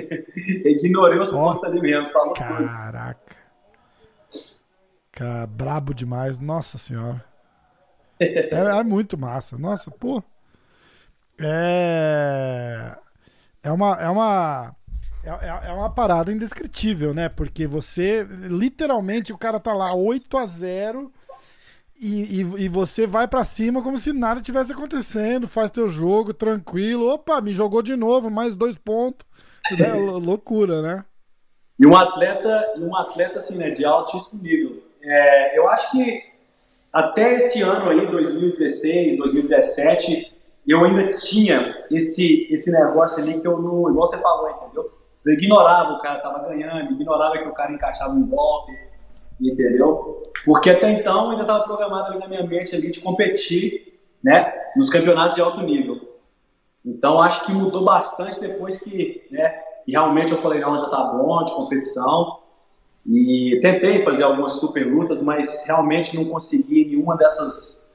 [0.64, 2.08] Ignorei os pontos ali mesmo.
[2.10, 3.36] Falou Caraca.
[5.12, 6.38] Cara, brabo demais.
[6.38, 7.24] Nossa senhora.
[8.20, 9.58] É, é, muito massa.
[9.58, 10.22] Nossa, pô.
[11.40, 12.96] É.
[13.62, 13.96] É uma.
[14.00, 14.74] É uma
[15.28, 17.28] é, é, é, uma parada indescritível, né?
[17.28, 21.12] Porque você, literalmente, o cara tá lá 8 a 0
[22.00, 26.32] e, e, e você vai para cima como se nada tivesse acontecendo, faz teu jogo
[26.32, 27.12] tranquilo.
[27.12, 29.26] Opa, me jogou de novo, mais dois pontos.
[29.78, 31.04] É loucura, né?
[31.78, 34.82] E um atleta, um atleta assim, né, de altíssimo nível.
[35.02, 36.22] É, eu acho que
[36.90, 40.34] até esse ano aí, 2016, 2017,
[40.66, 44.97] eu ainda tinha esse, esse negócio ali que eu não, igual você falou, entendeu?
[45.28, 48.72] Eu ignorava o cara tava ganhando, ignorava que o cara encaixava um golpe,
[49.38, 50.22] entendeu?
[50.42, 54.88] Porque até então ainda estava programado ali na minha mente ali de competir, né, nos
[54.88, 56.18] campeonatos de alto nível.
[56.82, 61.04] Então acho que mudou bastante depois que, né, e realmente eu falei, não, já tá
[61.04, 62.38] bom de competição.
[63.06, 67.94] E tentei fazer algumas super lutas, mas realmente não consegui nenhuma dessas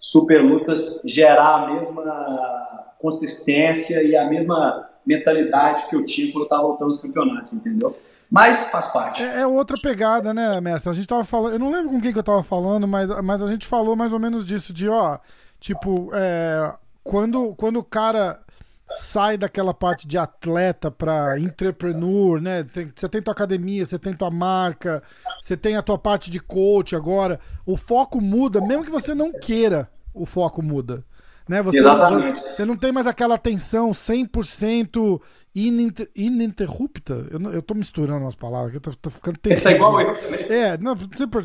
[0.00, 6.44] super lutas gerar a mesma consistência e a mesma mentalidade que eu tinha quando eu
[6.44, 7.96] estava voltando aos campeonatos, entendeu?
[8.30, 9.22] Mas faz parte.
[9.22, 10.88] É, é, outra pegada, né, mestre?
[10.90, 11.52] A gente tava falando.
[11.52, 14.12] Eu não lembro com quem que eu tava falando, mas, mas a gente falou mais
[14.12, 15.18] ou menos disso, de ó,
[15.60, 18.40] tipo, é, quando, quando o cara
[18.88, 22.64] sai daquela parte de atleta para entrepreneur, né?
[22.64, 25.02] Tem, você tem tua academia, você tem tua marca,
[25.40, 27.38] você tem a tua parte de coach agora.
[27.66, 31.04] O foco muda, mesmo que você não queira, o foco muda.
[31.52, 31.60] Né?
[31.60, 32.40] Você, Exatamente.
[32.40, 35.20] Você não tem mais aquela atenção 100%
[35.54, 37.26] ininter, ininterrupta.
[37.30, 39.70] Eu, eu tô misturando umas palavras, eu tô, tô ficando terrível.
[39.70, 40.46] É igual eu também.
[40.48, 40.96] É, não,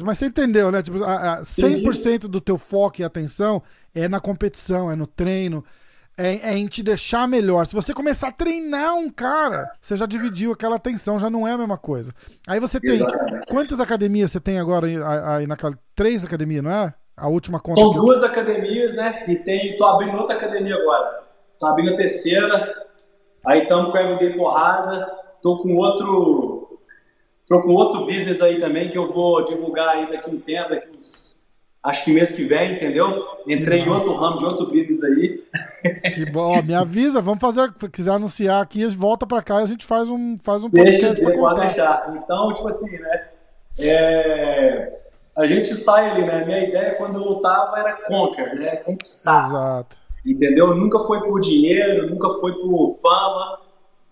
[0.06, 0.82] mas você entendeu, né?
[0.82, 3.62] Tipo, a, a 100% do teu foco e atenção
[3.93, 5.62] é na competição, é no treino,
[6.17, 7.67] é, é, em te deixar melhor.
[7.67, 11.52] Se você começar a treinar um cara, você já dividiu aquela atenção, já não é
[11.52, 12.13] a mesma coisa.
[12.48, 13.02] Aí você tem.
[13.50, 14.88] Quantas academias você tem agora
[15.36, 15.78] aí, naquela.
[15.93, 16.93] Três academias, não é?
[17.17, 17.82] A última conta.
[17.82, 18.27] São duas eu...
[18.27, 19.25] academias, né?
[19.27, 19.75] E tem.
[19.75, 21.23] Tô abrindo outra academia agora.
[21.60, 22.86] Tô abrindo a terceira.
[23.43, 25.12] Aí estamos com a MD Porrada.
[25.41, 26.80] Tô com outro.
[27.47, 30.89] Tô com outro business aí também que eu vou divulgar aí daqui um tempo, daqui
[30.95, 31.38] uns.
[31.82, 33.25] Acho que mês que vem, entendeu?
[33.47, 35.43] Entrei em outro ramo de outro business aí.
[36.13, 39.67] Que bom, me avisa, vamos fazer, se quiser anunciar aqui, volta para cá e a
[39.67, 42.13] gente faz um faz um podcast Deixa, pode deixar.
[42.17, 43.27] Então, tipo assim, né?
[43.77, 44.99] É,
[45.38, 46.43] a gente sai ali, né?
[46.43, 48.78] Minha ideia quando eu lutava era conquer, né?
[48.78, 49.45] Conquistar.
[49.45, 49.97] Exato.
[50.26, 50.76] Entendeu?
[50.76, 53.60] Nunca foi por dinheiro, nunca foi por fama.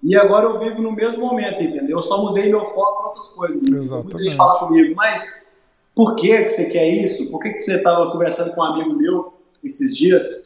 [0.03, 1.97] E agora eu vivo no mesmo momento, entendeu?
[1.97, 3.63] Eu só mudei meu foco para outras coisas.
[3.63, 4.03] Exatamente.
[4.03, 5.45] Muita gente fala comigo, mas
[5.95, 7.29] por que, que você quer isso?
[7.31, 9.33] Por que, que você estava conversando com um amigo meu
[9.63, 10.45] esses dias?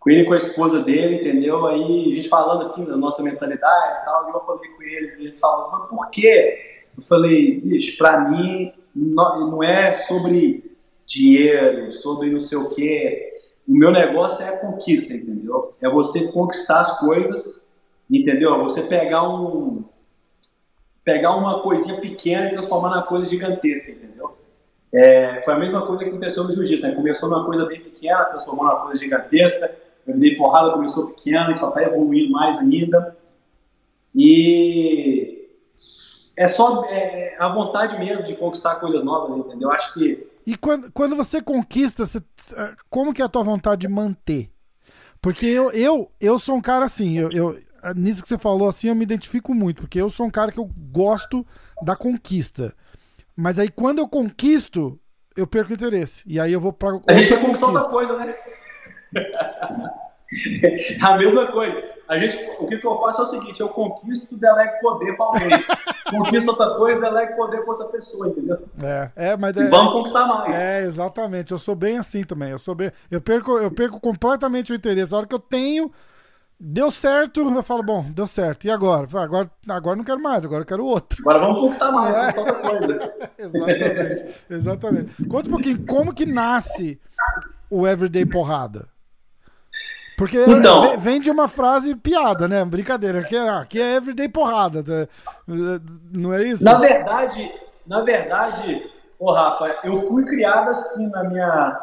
[0.00, 1.64] Com ele e com a esposa dele, entendeu?
[1.66, 5.18] Aí a gente falando assim da nossa mentalidade e tal, e eu falei com eles,
[5.18, 6.82] e eles falavam, mas por quê?
[6.96, 10.76] Eu falei, bicho, pra mim não é sobre
[11.06, 13.32] dinheiro, sobre não sei o quê.
[13.66, 15.74] O meu negócio é conquista, entendeu?
[15.80, 17.60] É você conquistar as coisas,
[18.10, 18.54] entendeu?
[18.54, 19.84] É você pegar um
[21.02, 24.38] pegar uma coisinha pequena e transformar na coisa gigantesca, entendeu?
[24.90, 26.94] É, foi a mesma coisa que aconteceu no jiu-jitsu, né?
[26.94, 29.76] Começou numa coisa bem pequena, transformou numa coisa gigantesca.
[30.06, 33.16] Eu dei porrada, começou pequena e só está evoluindo mais ainda.
[34.14, 35.33] E
[36.36, 39.70] é só é, a vontade mesmo de conquistar coisas novas, entendeu?
[39.70, 40.26] Acho que.
[40.46, 42.20] E quando, quando você conquista, você,
[42.90, 44.50] como que é a tua vontade de manter?
[45.22, 47.58] Porque eu, eu, eu sou um cara assim, eu, eu,
[47.96, 50.58] nisso que você falou assim, eu me identifico muito, porque eu sou um cara que
[50.58, 51.46] eu gosto
[51.82, 52.74] da conquista.
[53.34, 54.98] Mas aí quando eu conquisto,
[55.36, 56.22] eu perco o interesse.
[56.26, 57.00] E aí eu vou pra.
[57.08, 58.34] A gente quer conquistar outra coisa, né?
[61.00, 61.93] a mesma coisa.
[62.08, 65.26] A gente, o que, que, eu faço é o seguinte: eu conquisto, delego poder para
[65.26, 65.50] alguém.
[66.10, 68.58] conquisto outra coisa, delego poder para outra pessoa, entendeu?
[68.82, 70.54] É, é mas é, vamos conquistar mais.
[70.54, 71.52] É, exatamente.
[71.52, 72.50] Eu sou bem assim também.
[72.50, 72.92] Eu sou bem.
[73.10, 75.14] Eu perco, eu perco completamente o interesse.
[75.14, 75.90] A hora que eu tenho.
[76.66, 78.64] Deu certo, eu falo, bom, deu certo.
[78.64, 79.08] E agora?
[79.12, 81.20] Agora, agora não quero mais, agora eu quero outro.
[81.20, 82.38] Agora vamos conquistar mais, é.
[82.38, 83.14] outra coisa.
[83.36, 85.28] exatamente, exatamente.
[85.28, 86.98] Conta um pouquinho, como que nasce
[87.68, 88.88] o Everyday Porrada?
[90.16, 92.64] Porque então, vem de uma frase piada, né?
[92.64, 93.20] Brincadeira.
[93.20, 94.82] Aqui é, aqui é everyday porrada.
[94.82, 95.08] Tá?
[96.12, 96.62] Não é isso?
[96.62, 97.52] Na verdade,
[97.86, 98.82] na verdade,
[99.18, 101.80] ô Rafa, eu fui criado assim na minha,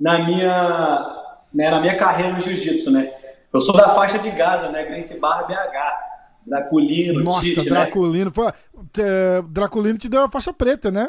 [0.00, 3.12] na minha, né, na minha carreira no jiu-jitsu, né?
[3.52, 4.84] Eu sou da faixa de Gaza, né?
[4.84, 6.12] Grace Barra BH.
[6.44, 8.26] Draculino, Nossa, Tite, Draculino.
[8.26, 8.32] Né?
[8.34, 8.52] Foi,
[8.98, 11.08] é, Draculino te deu a faixa preta, né?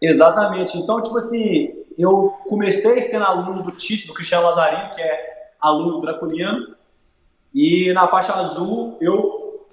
[0.00, 0.78] Exatamente.
[0.78, 5.31] Então, tipo assim, eu comecei sendo aluno do Tite, do Cristiano Lazarino, que é
[5.62, 6.74] aluno draculiano.
[7.54, 9.68] E na faixa azul eu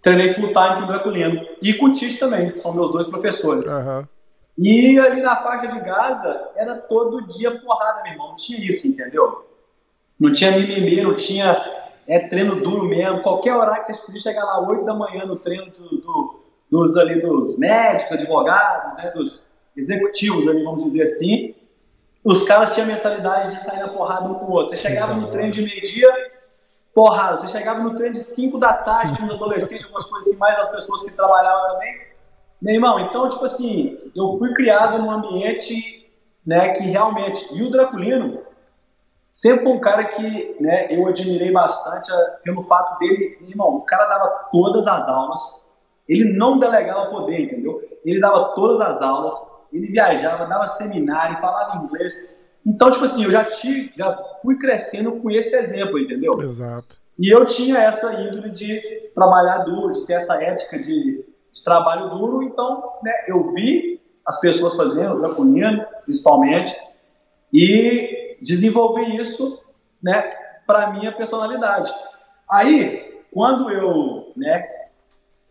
[0.00, 1.46] treinei full time com o draculiano.
[1.60, 3.66] E com o Tish também, são meus dois professores.
[3.66, 4.06] Uhum.
[4.58, 8.28] E ali na faixa de Gaza era todo dia porrada, meu irmão.
[8.30, 9.46] Não tinha isso, entendeu?
[10.18, 11.56] Não tinha mimimi, não tinha
[12.06, 13.22] é, treino duro mesmo.
[13.22, 16.96] Qualquer horário que vocês podiam chegar lá 8 da manhã no treino do, do, dos,
[16.96, 19.42] ali, dos médicos, advogados, né, dos
[19.76, 21.54] executivos ali, vamos dizer assim
[22.24, 24.76] os caras tinham a mentalidade de sair na porrada um com o outro.
[24.76, 26.08] Você chegava no treino de meio-dia,
[26.94, 27.38] porrada.
[27.38, 30.58] Você chegava no treino de 5 da tarde, tinha uns adolescentes, algumas coisas assim, mais
[30.58, 32.10] as pessoas que trabalhavam também.
[32.60, 36.10] Meu irmão, então, tipo assim, eu fui criado num ambiente
[36.46, 37.48] né, que realmente.
[37.52, 38.42] E o Draculino
[39.30, 43.38] sempre foi um cara que né, eu admirei bastante eh, pelo fato dele.
[43.40, 45.64] Meu irmão, o cara dava todas as aulas,
[46.06, 47.80] ele não delegava poder, entendeu?
[48.04, 49.32] Ele dava todas as aulas
[49.72, 52.14] ele viajava, dava seminário, falava inglês.
[52.64, 56.40] Então, tipo assim, eu já, tive, já fui crescendo com esse exemplo, entendeu?
[56.42, 56.96] Exato.
[57.18, 62.10] E eu tinha essa índole de trabalhar duro, de ter essa ética de, de trabalho
[62.10, 66.76] duro, então né, eu vi as pessoas fazendo, Draculino, principalmente,
[67.52, 69.60] e desenvolvi isso
[70.02, 70.22] né,
[70.66, 71.92] para minha personalidade.
[72.50, 74.66] Aí, quando eu né,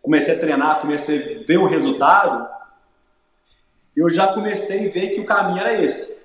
[0.01, 2.47] comecei a treinar, comecei a ver o resultado,
[3.95, 6.17] eu já comecei a ver que o caminho era esse.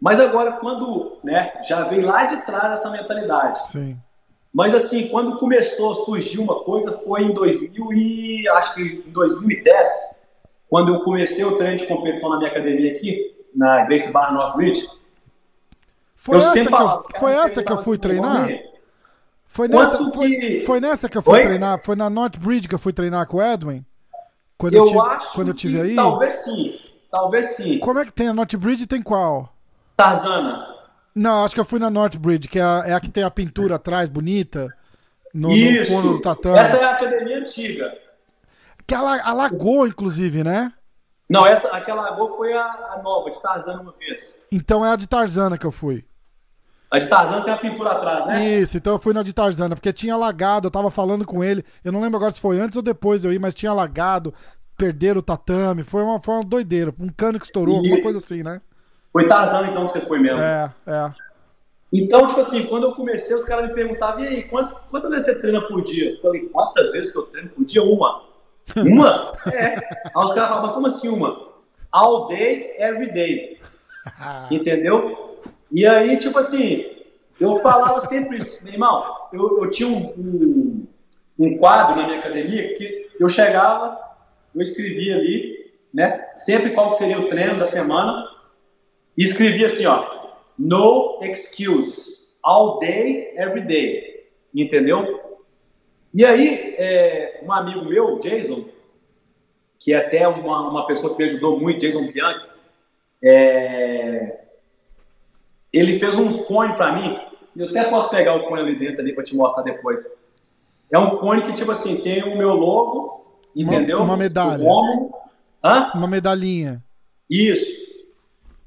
[0.00, 3.68] Mas agora, quando né, já veio lá de trás essa mentalidade.
[3.70, 3.96] Sim.
[4.52, 9.10] Mas assim, quando começou a surgir uma coisa, foi em 2000 e acho que em
[9.10, 9.88] 2010,
[10.68, 14.86] quando eu comecei o treino de competição na minha academia aqui, na Grace Bar Northridge.
[16.14, 18.48] Foi essa, que, eu, foi essa que eu fui treinar?
[19.46, 21.80] Foi nessa, foi, foi nessa que eu fui treinar?
[21.82, 23.84] Foi na Northbridge que eu fui treinar com o Edwin?
[24.58, 25.94] Quando eu, eu tive, acho quando eu tive aí?
[25.94, 26.78] Talvez sim.
[27.16, 27.78] Talvez sim.
[27.78, 28.28] Como é que tem?
[28.28, 29.52] A Northbridge tem qual?
[29.96, 30.74] Tarzana.
[31.14, 33.30] Não, acho que eu fui na Northbridge, que é a, é a que tem a
[33.30, 34.74] pintura atrás, bonita.
[35.32, 35.90] No, Isso.
[35.90, 36.58] no forno do tatame.
[36.58, 37.92] Essa é a academia antiga.
[38.86, 40.72] Que alagou, inclusive, né?
[41.28, 44.38] Não, essa, aquela lagoa foi a, a, nova, de Tarzana uma vez.
[44.50, 46.04] Então é a de Tarzana que eu fui.
[46.88, 48.60] A de Tarzana tem a pintura atrás, né?
[48.60, 51.64] Isso, então eu fui na de Tarzana, porque tinha alagado, eu tava falando com ele,
[51.82, 54.32] eu não lembro agora se foi antes ou depois de eu ir, mas tinha alagado,
[54.76, 55.82] perderam o tatame.
[55.82, 56.94] Foi uma, foi uma doideira.
[56.98, 57.84] Um cano que estourou, Isso.
[57.84, 58.60] alguma coisa assim, né?
[59.12, 60.40] Foi Tarzan então que você foi mesmo.
[60.40, 61.10] É, é.
[61.92, 65.24] Então, tipo assim, quando eu comecei, os caras me perguntavam, e aí, quantas, quantas vezes
[65.24, 66.10] você treina por dia?
[66.10, 67.82] Eu falei, quantas vezes que eu treino por dia?
[67.82, 68.22] Uma.
[68.76, 69.32] Uma?
[69.52, 69.74] é.
[69.74, 71.50] Aí os caras falavam, como assim uma?
[71.92, 73.60] All day, every day.
[74.50, 75.40] Entendeu?
[75.70, 76.84] E aí, tipo assim,
[77.40, 78.62] eu falava sempre isso.
[78.64, 80.86] Meu irmão, eu, eu tinha um, um,
[81.38, 83.98] um quadro na minha academia que eu chegava,
[84.56, 88.26] eu escrevi ali, né, sempre qual que seria o treino da semana,
[89.16, 95.20] e escrevi assim, ó, no excuse, all day, every day, entendeu?
[96.14, 98.64] E aí, é, um amigo meu, Jason,
[99.78, 102.48] que é até uma, uma pessoa que me ajudou muito, Jason Bianchi,
[103.22, 104.40] é,
[105.70, 107.18] ele fez um cone para mim,
[107.54, 110.02] eu até posso pegar o cone ali dentro ali para te mostrar depois.
[110.90, 113.25] É um cone que, tipo assim, tem o meu logo,
[113.56, 113.98] Entendeu?
[113.98, 114.64] Uma, uma medalha.
[115.64, 115.92] Hã?
[115.94, 116.84] Uma medalhinha.
[117.28, 117.72] Isso.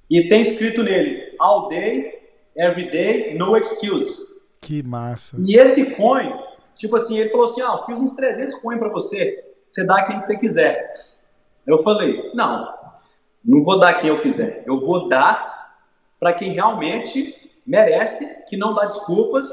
[0.10, 2.20] E tem escrito nele: All day,
[2.58, 4.28] every day, no excuse.
[4.60, 5.38] Que massa.
[5.40, 6.34] E esse coin,
[6.76, 9.44] tipo assim, ele falou assim: Ah, eu fiz uns 300 coin pra você.
[9.70, 10.92] você dá quem você quiser.
[11.70, 12.74] Eu falei, não,
[13.46, 14.64] não vou dar quem eu quiser.
[14.66, 15.78] Eu vou dar
[16.20, 17.36] para quem realmente
[17.66, 19.48] merece, que não dá desculpas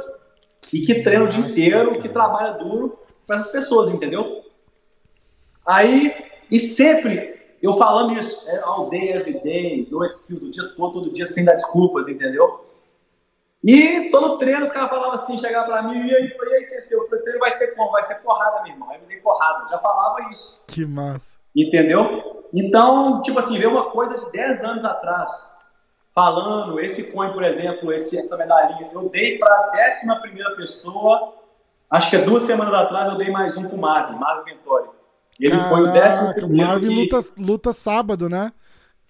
[0.73, 4.46] e que treina o dia inteiro, que trabalha duro para essas pessoas, entendeu?
[5.67, 6.15] Aí,
[6.51, 10.93] e sempre eu falando isso, é all day, every day, no excuse, o dia todo,
[10.93, 12.63] todo dia, sem dar desculpas, entendeu?
[13.65, 16.95] E todo treino os caras falavam assim, chegava pra mim, e aí, e aí, CC,
[16.95, 17.91] o treino vai ser como?
[17.91, 18.91] Vai ser porrada, meu irmão.
[18.91, 20.63] Aí me dei porrada, já falava isso.
[20.69, 21.37] Que massa.
[21.55, 22.45] Entendeu?
[22.53, 25.51] Então, tipo assim, ver uma coisa de 10 anos atrás,
[26.15, 31.35] falando, esse coin, por exemplo, esse, essa medalhinha, eu dei pra décima primeira pessoa,
[31.91, 34.96] acho que é duas semanas atrás eu dei mais um pro Marvin, Marvin Ventori.
[35.41, 36.69] E ele foi o décimo primeiro.
[36.69, 36.95] Marvin que...
[36.95, 38.53] luta, luta sábado, né?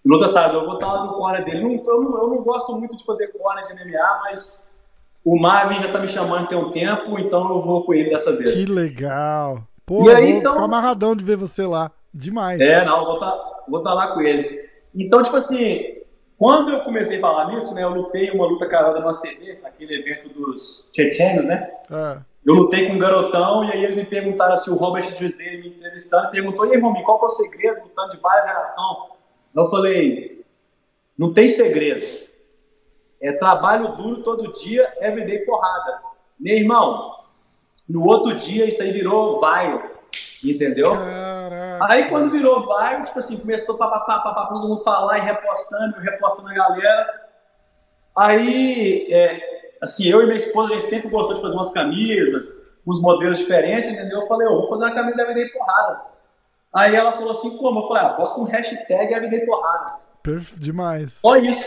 [0.05, 1.83] Luta sábado, eu vou estar lá no corner dele.
[1.85, 4.77] Eu não, eu não gosto muito de fazer corner de MMA, mas
[5.24, 8.35] o Marvin já tá me chamando tem um tempo, então eu vou com ele dessa
[8.37, 8.55] vez.
[8.55, 9.62] Que legal.
[9.85, 10.53] Pô, e aí, vou então...
[10.53, 11.91] ficar amarradão de ver você lá.
[12.14, 12.61] Demais.
[12.61, 14.64] É, não, vou estar tá, vou tá lá com ele.
[14.95, 15.97] Então, tipo assim,
[16.39, 20.01] quando eu comecei a falar nisso, né, eu lutei uma luta carada no ACD, aquele
[20.01, 21.70] evento dos tchetchenos, né?
[21.91, 22.18] É.
[22.47, 25.68] Eu lutei com um garotão e aí eles me perguntaram se o Robert Drisdale me
[25.70, 28.99] entrevistando, perguntou, e aí, Romy, qual que é o segredo lutando de várias gerações?
[29.53, 30.47] Eu falei,
[31.18, 32.07] não tem segredo.
[33.20, 36.01] É trabalho duro todo dia, everyday porrada.
[36.38, 37.16] Meu irmão,
[37.88, 39.82] no outro dia isso aí virou viral,
[40.44, 40.92] entendeu?
[40.92, 41.92] Caraca.
[41.92, 46.49] Aí quando virou viral, tipo assim, começou papapá, papapá, todo mundo falar e repostando, repostando
[46.49, 47.26] a galera.
[48.14, 49.55] Aí, é,
[49.87, 52.57] assim, eu e minha esposa, a gente sempre gostou de fazer umas camisas,
[52.87, 54.20] uns modelos diferentes, entendeu?
[54.20, 56.01] Eu falei, eu vou fazer uma camisa da Everyday Porrada.
[56.72, 57.80] Aí ela falou assim, como?
[57.80, 59.97] Eu falei, ah, bota um hashtag Everyday Porrada.
[60.22, 60.59] Perf...
[60.59, 61.14] Demais.
[61.14, 61.66] Só isso.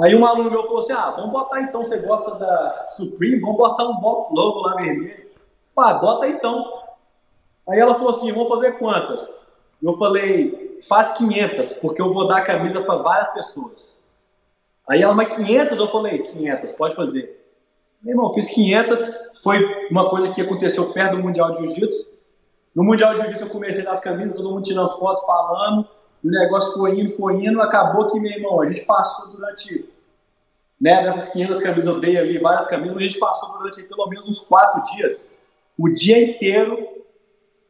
[0.00, 3.56] Aí um aluno meu falou assim, ah, vamos botar então, você gosta da Supreme, vamos
[3.56, 5.30] botar um box logo lá vermelho.
[5.76, 6.82] Ah, bota então.
[7.68, 9.32] Aí ela falou assim, vamos fazer quantas?
[9.82, 14.00] Eu falei, faz 500, porque eu vou dar a camisa para várias pessoas.
[14.88, 15.78] Aí ela, mas 500?
[15.78, 17.40] Eu falei, 500, pode fazer.
[18.02, 22.10] Meu irmão, fiz 500, foi uma coisa que aconteceu perto do Mundial de Jiu-Jitsu.
[22.74, 25.86] No Mundial de Jiu-Jitsu eu comecei das camisas, todo mundo tirando foto, falando,
[26.24, 29.88] o negócio foi indo, foi indo, acabou que, meu irmão, a gente passou durante,
[30.80, 34.06] né, dessas 500 camisas, eu dei ali várias camisas, mas a gente passou durante pelo
[34.08, 35.32] menos uns 4 dias,
[35.78, 36.88] o dia inteiro,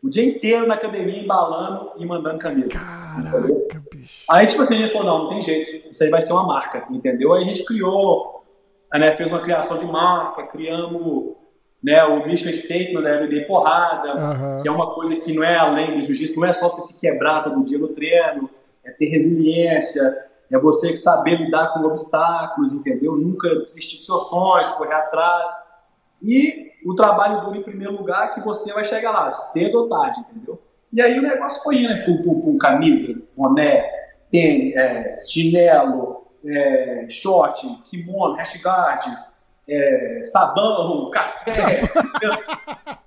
[0.03, 2.71] o dia inteiro na academia embalando e mandando camisa.
[2.71, 3.82] Caraca,
[4.28, 6.46] Aí, tipo assim, a gente falou, não, não tem jeito, isso aí vai ser uma
[6.46, 7.32] marca, entendeu?
[7.32, 8.44] Aí a gente criou,
[8.92, 11.34] né, fez uma criação de marca, criamos
[11.82, 14.62] né, o mission statement da Everyday Porrada, uhum.
[14.62, 16.94] que é uma coisa que não é além do jiu-jitsu, não é só você se
[16.94, 18.48] quebrar todo dia no treino,
[18.84, 20.03] é ter resiliência,
[20.50, 23.16] é você saber lidar com obstáculos, entendeu?
[23.16, 25.50] Nunca desistir de seus sonhos, correr atrás.
[26.22, 30.20] E o trabalho duro em primeiro lugar que você vai chegar lá, cedo ou tarde,
[30.20, 30.62] entendeu?
[30.93, 32.05] E aí o negócio foi indo, né?
[32.05, 33.84] Com, com, com camisa, boné,
[34.30, 39.05] tênis, é, chinelo, é, short, kimono, hashguard,
[39.68, 41.80] é, sabão, café.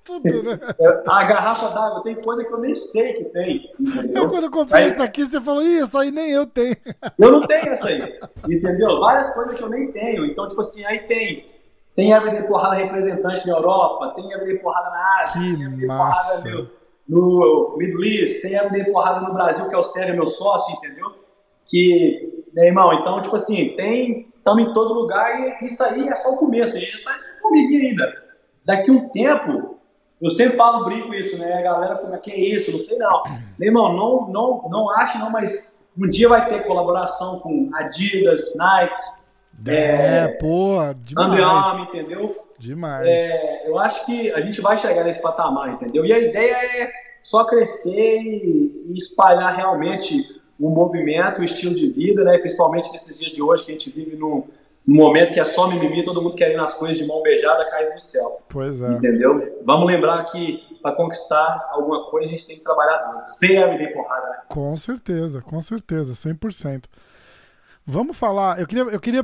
[0.04, 0.60] Tudo, né?
[0.80, 3.72] É, a garrafa d'água, tem coisa que eu nem sei que tem.
[3.80, 4.24] Entendeu?
[4.24, 6.76] Eu, quando eu comprei aí, isso aqui, você falou, isso aí nem eu tenho.
[7.18, 8.20] Eu não tenho essa aí.
[8.48, 9.00] Entendeu?
[9.00, 10.26] Várias coisas que eu nem tenho.
[10.26, 11.56] Então, tipo assim, aí tem
[11.96, 16.42] tem Everyday Porrada representante na Europa, tem Everyday Porrada na Ásia, que tem massa.
[16.42, 16.70] Porrada no,
[17.08, 21.14] no Middle East, tem Everyday Porrada no Brasil, que é o Sérgio, meu sócio, entendeu?
[21.66, 26.16] Que, meu irmão, então, tipo assim, tem, estamos em todo lugar e isso aí é
[26.16, 28.24] só o começo, a gente está comigo ainda.
[28.66, 29.80] Daqui um tempo,
[30.22, 31.54] eu sempre falo, brinco isso, né?
[31.54, 32.72] A galera, como é que é isso?
[32.72, 33.24] Não sei não.
[33.60, 38.54] Meu irmão, não, não, não ache não, mas um dia vai ter colaboração com Adidas,
[38.56, 39.16] Nike,
[39.68, 41.32] é, é pô, demais.
[41.32, 42.45] Under entendeu?
[42.58, 43.06] Demais.
[43.06, 46.06] É, eu acho que a gente vai chegar nesse patamar, entendeu?
[46.06, 46.92] E a ideia é
[47.22, 52.38] só crescer e, e espalhar realmente o um movimento, o um estilo de vida, né?
[52.38, 54.44] Principalmente nesses dias de hoje que a gente vive num,
[54.86, 57.94] num momento que é só mimimi, todo mundo querendo as coisas de mão beijada caindo
[57.94, 58.42] do céu.
[58.48, 58.90] Pois é.
[58.90, 59.60] Entendeu?
[59.66, 63.32] Vamos lembrar que para conquistar alguma coisa a gente tem que trabalhar muito.
[63.32, 64.38] Sem a porrada, né?
[64.48, 66.84] Com certeza, com certeza, 100%.
[67.86, 68.60] Vamos falar.
[68.60, 69.24] Eu queria, eu queria.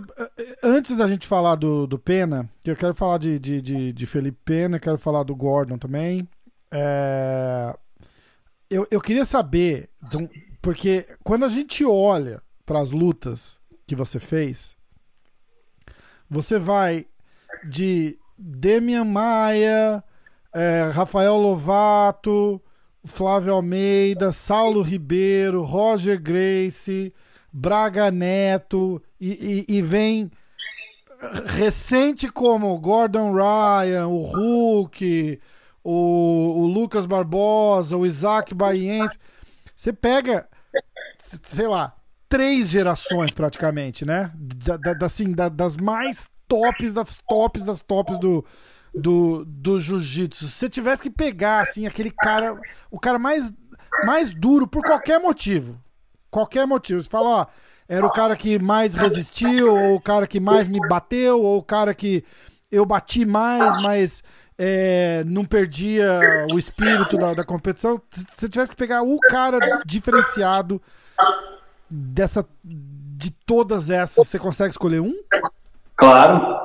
[0.62, 4.05] Antes da gente falar do, do Pena, que eu quero falar de, de, de, de
[4.05, 6.30] Felipe Pena, quero falar do Gordon também.
[6.72, 7.76] É,
[8.70, 9.89] eu, eu queria saber.
[10.05, 10.30] Então,
[10.62, 14.78] porque quando a gente olha para as lutas que você fez,
[16.30, 17.07] você vai
[17.68, 20.03] de Demian Maia,
[20.53, 22.62] é, Rafael Lovato,
[23.03, 27.12] Flávio Almeida, Saulo Ribeiro, Roger Grace.
[27.52, 30.32] Braga Neto e, e, e vem
[31.47, 35.39] recente como Gordon Ryan, o Hulk,
[35.84, 39.18] o, o Lucas Barbosa, o Isaac Baiense.
[39.76, 40.47] Você pega,
[41.43, 41.95] sei lá,
[42.28, 44.32] três gerações praticamente, né?
[44.36, 48.45] Da, da, assim, da, das mais tops das tops das tops do,
[48.93, 50.45] do, do jiu-jitsu.
[50.45, 53.54] Se você tivesse que pegar, assim, aquele cara, o cara mais,
[54.06, 55.81] mais duro por qualquer motivo,
[56.32, 57.46] qualquer motivo, você fala, ó,
[57.88, 61.64] era o cara que mais resistiu, ou o cara que mais me bateu, ou o
[61.64, 62.24] cara que
[62.72, 64.24] eu bati mais, mas
[64.58, 66.20] é, não perdia
[66.54, 68.02] o espírito da, da competição.
[68.10, 70.82] Se você tivesse que pegar o cara diferenciado
[71.90, 75.14] dessa de todas essas, você consegue escolher um?
[75.96, 76.60] Claro.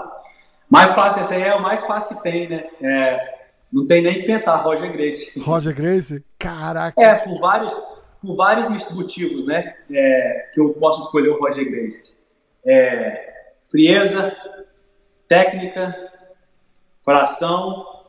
[0.70, 2.66] Mais fácil, esse aí é o mais fácil que tem, né?
[2.80, 3.36] É,
[3.72, 5.32] não tem nem que pensar, Roger Grace.
[5.40, 6.24] Roger Grace?
[6.38, 7.02] Caraca.
[7.02, 7.72] É, por vários,
[8.20, 9.76] por vários motivos, né?
[9.90, 12.18] É, que eu posso escolher o Roger Grace.
[12.64, 14.36] É, frieza,
[15.28, 15.94] técnica,
[17.04, 18.04] coração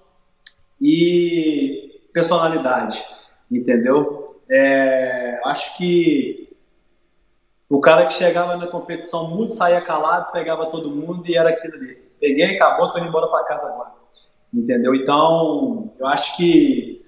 [0.82, 3.04] e personalidade,
[3.52, 4.42] entendeu?
[4.50, 6.56] É, acho que
[7.70, 11.76] o cara que chegava na competição muito saía calado, pegava todo mundo e era aquilo
[11.76, 11.96] ali.
[12.20, 13.92] Peguei, acabou, tô indo embora para casa agora.
[14.54, 14.96] Entendeu?
[14.96, 17.04] Então, eu acho que,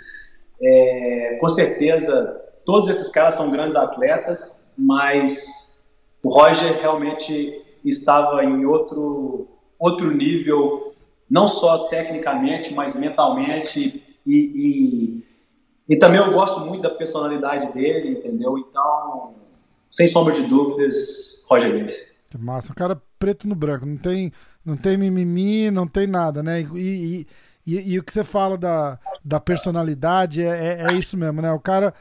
[0.61, 5.87] é, com certeza, todos esses caras são grandes atletas, mas
[6.23, 9.47] o Roger realmente estava em outro,
[9.77, 10.93] outro nível,
[11.29, 14.03] não só tecnicamente, mas mentalmente.
[14.25, 15.25] E, e,
[15.87, 18.57] e também eu gosto muito da personalidade dele, entendeu?
[18.57, 19.35] Então,
[19.89, 22.07] sem sombra de dúvidas, Roger Grace.
[22.29, 24.31] Que massa, um cara preto no branco, não tem,
[24.63, 26.61] não tem mimimi, não tem nada, né?
[26.61, 27.27] E, e,
[27.65, 31.51] e, e o que você fala da, da personalidade é, é, é, isso mesmo, né?
[31.51, 31.93] O cara,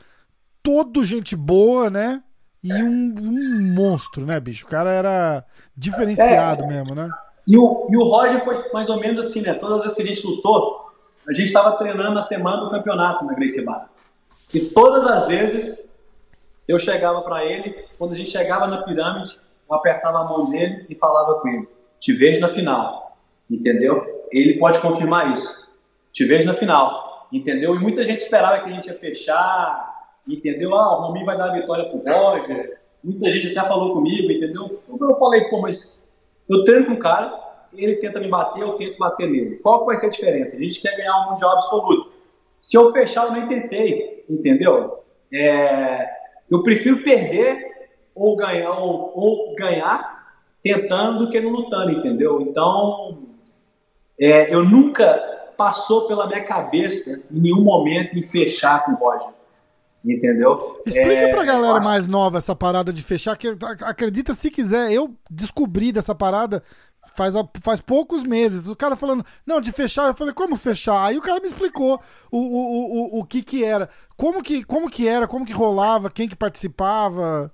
[0.69, 2.23] todo gente boa, né?
[2.63, 4.67] E um, um monstro, né, bicho?
[4.67, 5.45] O cara era
[5.75, 7.09] diferenciado é, mesmo, né?
[7.47, 9.55] E o, e o Roger foi mais ou menos assim, né?
[9.55, 10.93] Todas as vezes que a gente lutou,
[11.27, 13.89] a gente estava treinando na semana do campeonato na Gracie Bar.
[14.53, 15.89] E todas as vezes
[16.67, 19.41] eu chegava para ele, quando a gente chegava na pirâmide,
[19.71, 21.67] eu apertava a mão dele e falava com ele:
[21.99, 23.17] Te vejo na final,
[23.51, 24.27] entendeu?
[24.31, 25.67] Ele pode confirmar isso.
[26.13, 27.75] Te vejo na final, entendeu?
[27.75, 29.88] E muita gente esperava que a gente ia fechar,
[30.29, 30.75] entendeu?
[30.75, 32.79] Ah, o Rominho vai dar a vitória pro Roger.
[33.03, 34.81] Muita gente até falou comigo, entendeu?
[34.89, 36.07] Então eu falei: Pô, mas
[36.49, 37.33] eu treino com o cara,
[37.73, 39.57] ele tenta me bater, eu tento bater nele.
[39.57, 40.57] Qual que vai ser a diferença?
[40.57, 42.13] A gente quer ganhar um mundial absoluto.
[42.61, 45.05] Se eu fechar, eu nem tentei, entendeu?
[45.33, 46.09] É,
[46.51, 50.19] eu prefiro perder ou ganhar, ou, ou ganhar
[50.63, 52.41] tentando do que não lutando, entendeu?
[52.41, 53.19] Então,
[54.19, 55.15] é, eu nunca
[55.57, 59.38] passou pela minha cabeça em nenhum momento em fechar com o Roger.
[60.09, 60.81] Entendeu?
[60.87, 63.47] Explica é, pra galera mais nova essa parada de fechar, que
[63.83, 66.63] acredita se quiser, eu descobri dessa parada
[67.15, 68.67] faz, faz poucos meses.
[68.67, 71.05] O cara falando, não, de fechar, eu falei, como fechar?
[71.05, 72.01] Aí o cara me explicou
[72.31, 73.89] o, o, o, o que que era.
[74.17, 77.53] Como que, como que era, como que rolava, quem que participava.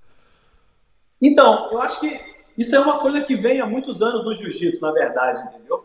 [1.21, 2.21] Então, eu acho que
[2.57, 5.85] isso é uma coisa que vem há muitos anos no jiu-jitsu, na verdade, entendeu?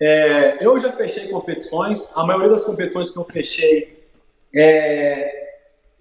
[0.00, 4.06] É, eu já fechei competições, a maioria das competições que eu fechei,
[4.54, 5.45] é,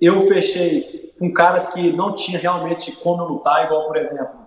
[0.01, 4.45] eu fechei com caras que não tinha realmente como lutar, igual, por exemplo,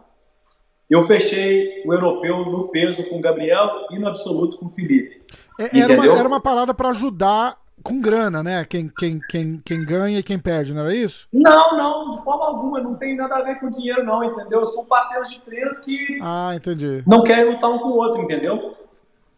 [0.88, 5.22] eu fechei o europeu no peso com o Gabriel e no absoluto com o Felipe.
[5.58, 8.64] É, era, uma, era uma parada para ajudar com grana, né?
[8.64, 11.28] Quem, quem, quem, quem ganha e quem perde, não era isso?
[11.32, 12.80] Não, não, de forma alguma.
[12.80, 14.66] Não tem nada a ver com dinheiro, não, entendeu?
[14.66, 17.02] São parceiros de treinos que ah, entendi.
[17.06, 18.72] não querem lutar um com o outro, entendeu?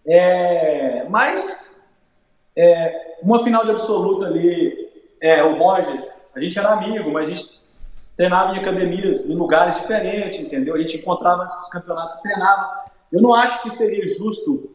[0.06, 1.84] É, mas
[2.56, 4.89] é, uma final de absoluto ali,
[5.20, 7.60] é, o Roger, a gente era amigo, mas a gente
[8.16, 10.74] treinava em academias, em lugares diferentes, entendeu?
[10.74, 12.84] A gente encontrava antes dos campeonatos e treinava.
[13.12, 14.74] Eu não acho que seria justo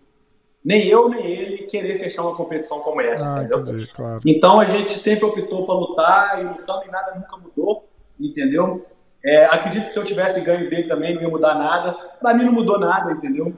[0.66, 3.60] nem eu nem ele querer fechar uma competição como essa, ah, entendeu?
[3.60, 4.20] Entendi, claro.
[4.26, 7.88] Então a gente sempre optou para lutar e lutando e nada nunca mudou,
[8.20, 8.84] entendeu?
[9.24, 11.94] É, acredito que se eu tivesse ganho dele também não ia mudar nada.
[12.20, 13.54] Para mim não mudou nada, entendeu?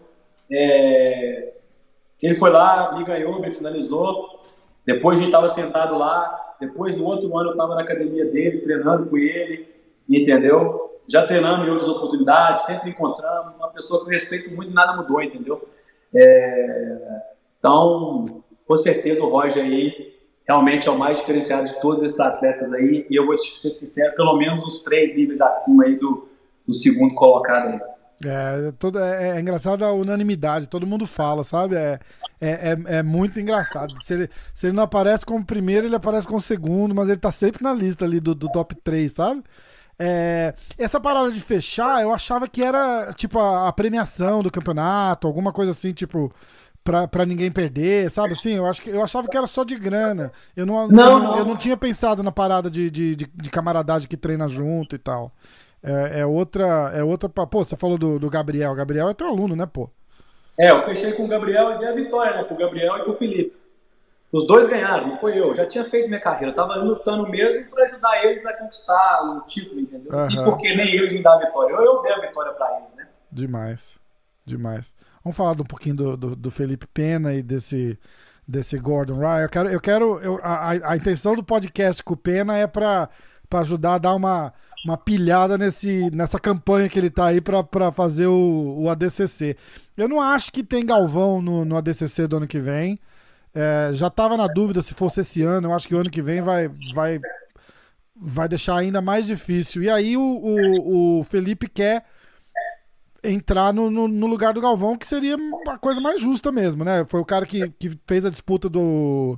[0.51, 1.53] É,
[2.21, 4.41] ele foi lá, me ganhou, me finalizou.
[4.85, 6.46] Depois a gente estava sentado lá.
[6.59, 9.77] Depois, no outro ano, eu estava na academia dele, treinando com ele
[10.09, 11.01] entendeu?
[11.07, 14.95] Já treinando em outras oportunidades, sempre encontrando uma pessoa que eu respeito muito e nada
[14.95, 15.67] mudou, entendeu?
[16.13, 17.21] É...
[17.59, 20.15] Então, com certeza o Roger aí
[20.47, 23.69] realmente é o mais diferenciado de todos esses atletas aí, e eu vou te ser
[23.69, 26.29] sincero, pelo menos os três níveis acima aí do,
[26.65, 27.79] do segundo colocado aí.
[28.23, 31.75] É, todo, é, é engraçado a unanimidade, todo mundo fala, sabe?
[31.75, 31.99] É,
[32.39, 33.93] é, é, é, muito engraçado.
[34.03, 37.31] Se ele, se ele não aparece como primeiro, ele aparece como segundo, mas ele tá
[37.31, 39.43] sempre na lista ali do, do top 3, sabe?
[39.99, 45.25] É, essa parada de fechar, eu achava que era tipo a, a, premiação do campeonato,
[45.25, 46.31] alguma coisa assim, tipo,
[46.83, 48.33] pra, pra ninguém perder, sabe?
[48.33, 50.31] Assim, eu, acho que, eu achava que era só de grana.
[50.55, 51.37] Eu não, Não, não.
[51.37, 54.99] eu não tinha pensado na parada de, de, de, de camaradagem que treina junto e
[54.99, 55.33] tal.
[55.81, 56.91] É, é outra.
[56.93, 57.27] É outra.
[57.27, 58.71] Pô, você falou do, do Gabriel.
[58.71, 59.89] O Gabriel é teu aluno, né, pô?
[60.59, 62.43] É, eu fechei com o Gabriel e dei a vitória, né?
[62.43, 63.55] Com o Gabriel e com o Felipe.
[64.31, 65.55] Os dois ganharam, não foi eu.
[65.55, 66.51] Já tinha feito minha carreira.
[66.51, 70.11] Eu tava lutando mesmo para ajudar eles a conquistar o título, entendeu?
[70.11, 70.45] E Aham.
[70.51, 71.73] porque nem eles me dão a vitória.
[71.73, 73.07] Eu, eu dei a vitória para eles, né?
[73.31, 73.97] Demais.
[74.45, 74.93] Demais.
[75.23, 77.97] Vamos falar um pouquinho do, do, do Felipe Pena e desse,
[78.47, 79.43] desse Gordon Ryan.
[79.43, 79.69] Eu quero.
[79.69, 83.09] Eu quero eu- a, a- intenção do podcast com o Pena é pra
[83.53, 84.53] ajudar a dar uma,
[84.87, 89.57] uma pilhada nesse, nessa campanha que ele tá aí pra, pra fazer o, o ADCC.
[89.97, 92.97] Eu não acho que tem Galvão no, no ADCC do ano que vem.
[93.53, 95.67] É, já tava na dúvida se fosse esse ano.
[95.67, 97.19] Eu acho que o ano que vem vai, vai,
[98.15, 99.83] vai deixar ainda mais difícil.
[99.83, 102.05] E aí o, o, o Felipe quer
[103.21, 105.35] entrar no, no, no lugar do Galvão, que seria
[105.67, 107.03] a coisa mais justa mesmo, né?
[107.09, 109.37] Foi o cara que, que fez a disputa do,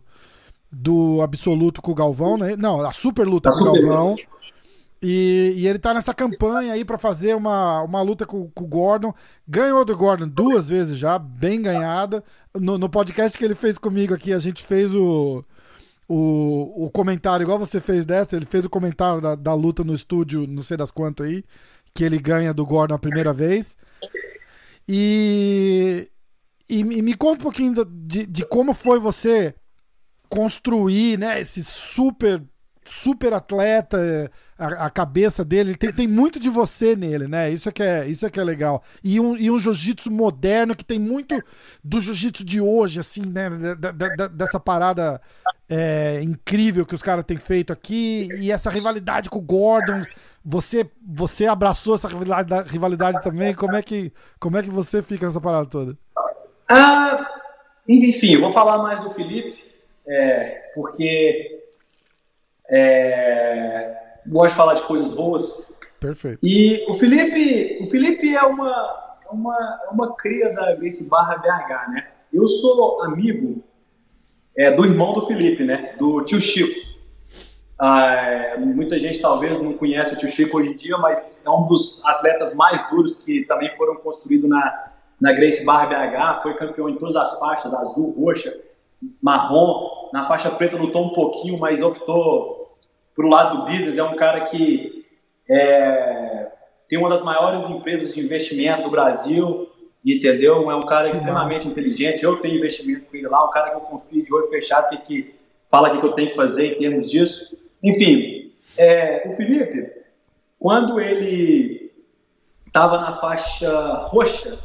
[0.71, 2.55] do absoluto com o Galvão, né?
[2.55, 4.15] Não, a super luta A com o Galvão.
[5.01, 8.67] E, e ele tá nessa campanha aí pra fazer uma, uma luta com, com o
[8.67, 9.13] Gordon.
[9.47, 12.21] Ganhou do Gordon duas vezes já, bem ganhada.
[12.53, 15.43] No, no podcast que ele fez comigo aqui, a gente fez o,
[16.07, 19.93] o, o comentário, igual você fez dessa, ele fez o comentário da, da luta no
[19.93, 21.45] estúdio, não sei das quantas aí,
[21.93, 23.77] que ele ganha do Gordon a primeira vez.
[24.87, 26.09] E,
[26.67, 29.55] e, me- me conta um pouquinho de, de como foi você
[30.27, 32.43] construir né, esse super
[32.91, 37.49] super atleta, a, a cabeça dele, tem, tem muito de você nele, né?
[37.51, 38.83] Isso é que é, isso é, que é legal.
[39.03, 41.41] E um, e um jiu-jitsu moderno que tem muito
[41.83, 43.49] do jiu-jitsu de hoje, assim, né?
[43.75, 45.21] Da- da- dessa parada
[45.69, 50.01] é, incrível que os caras têm feito aqui e essa rivalidade com o Gordon.
[50.43, 53.53] Você, você abraçou essa rivalidade, rivalidade também?
[53.53, 55.95] Como é, que, como é que você fica nessa parada toda?
[56.67, 57.25] Ah,
[57.87, 59.57] enfim, eu vou falar mais do Felipe,
[60.07, 61.58] é, porque
[62.69, 63.97] é,
[64.27, 65.67] gosto de falar de coisas boas.
[65.99, 66.39] Perfeito.
[66.45, 71.37] E o Felipe, o Felipe é uma, é uma, é uma cria da Grace Barra
[71.37, 72.07] BH, né?
[72.31, 73.63] Eu sou amigo
[74.55, 75.95] é, do irmão do Felipe, né?
[75.97, 76.87] Do tio Chico.
[77.77, 81.49] Ah, é, muita gente talvez não conhece o tio Chico hoje em dia, mas é
[81.49, 86.43] um dos atletas mais duros que também foram construídos na, na Grace Barra BH.
[86.43, 88.53] Foi campeão em todas as faixas, azul, roxa,
[89.21, 90.09] marrom.
[90.13, 92.58] Na faixa preta lutou um pouquinho, mas optou
[93.19, 93.97] pro lado do business.
[93.97, 95.05] É um cara que
[95.49, 96.47] é,
[96.87, 99.67] tem uma das maiores empresas de investimento do Brasil,
[100.05, 100.71] entendeu?
[100.71, 101.67] É um cara Que extremamente massa.
[101.67, 102.23] inteligente.
[102.23, 104.97] Eu tenho investimento com ele lá, um cara que eu confio de olho fechado, que,
[104.99, 105.35] que
[105.69, 107.57] fala o que eu tenho que fazer em termos disso.
[107.83, 109.91] Enfim, é, o Felipe,
[110.57, 111.91] quando ele
[112.67, 114.57] estava na faixa roxa,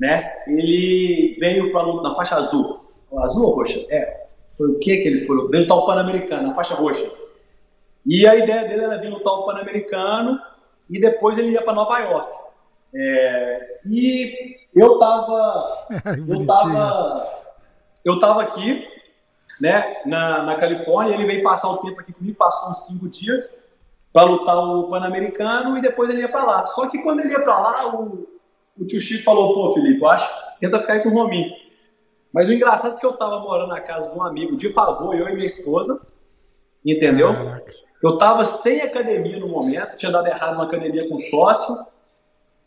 [0.00, 0.28] né?
[0.48, 2.80] Ele veio para na faixa azul.
[3.18, 3.78] Azul ou roxa?
[3.88, 4.22] É.
[4.58, 5.48] Foi o que que ele foi?
[5.48, 7.21] Veio lutar o Pan-Americano, na faixa roxa.
[8.04, 10.40] E a ideia dele era vir lutar o Pan-Americano
[10.90, 12.32] e depois ele ia para Nova York.
[12.94, 15.86] É, e eu tava,
[16.28, 17.26] eu tava,
[18.04, 18.86] eu tava aqui,
[19.60, 21.14] né, na, na Califórnia.
[21.14, 23.68] Ele veio passar um tempo aqui comigo, passou uns cinco dias
[24.12, 26.66] para lutar o Pan-Americano e depois ele ia para lá.
[26.66, 28.28] Só que quando ele ia para lá, o,
[28.78, 31.50] o tio Chico falou: pô, Felipe, eu acho, tenta ficar aí com o Rominho.
[32.32, 35.14] Mas o engraçado é que eu tava morando na casa de um amigo de favor,
[35.14, 36.00] eu e minha esposa,
[36.84, 37.32] entendeu?
[37.34, 37.81] Caraca.
[38.02, 41.86] Eu tava sem academia no momento, tinha dado errado uma academia com sócio,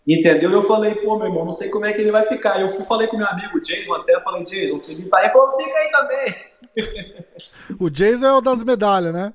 [0.08, 0.50] entendeu?
[0.50, 2.62] E eu falei, pô, meu irmão, não sei como é que ele vai ficar.
[2.62, 5.58] Eu fui, falei com meu amigo Jason até, falei, Jason, o Felipe tá aí, falou,
[5.58, 6.36] fica aí também.
[7.80, 9.34] O Jason é o das medalhas, né?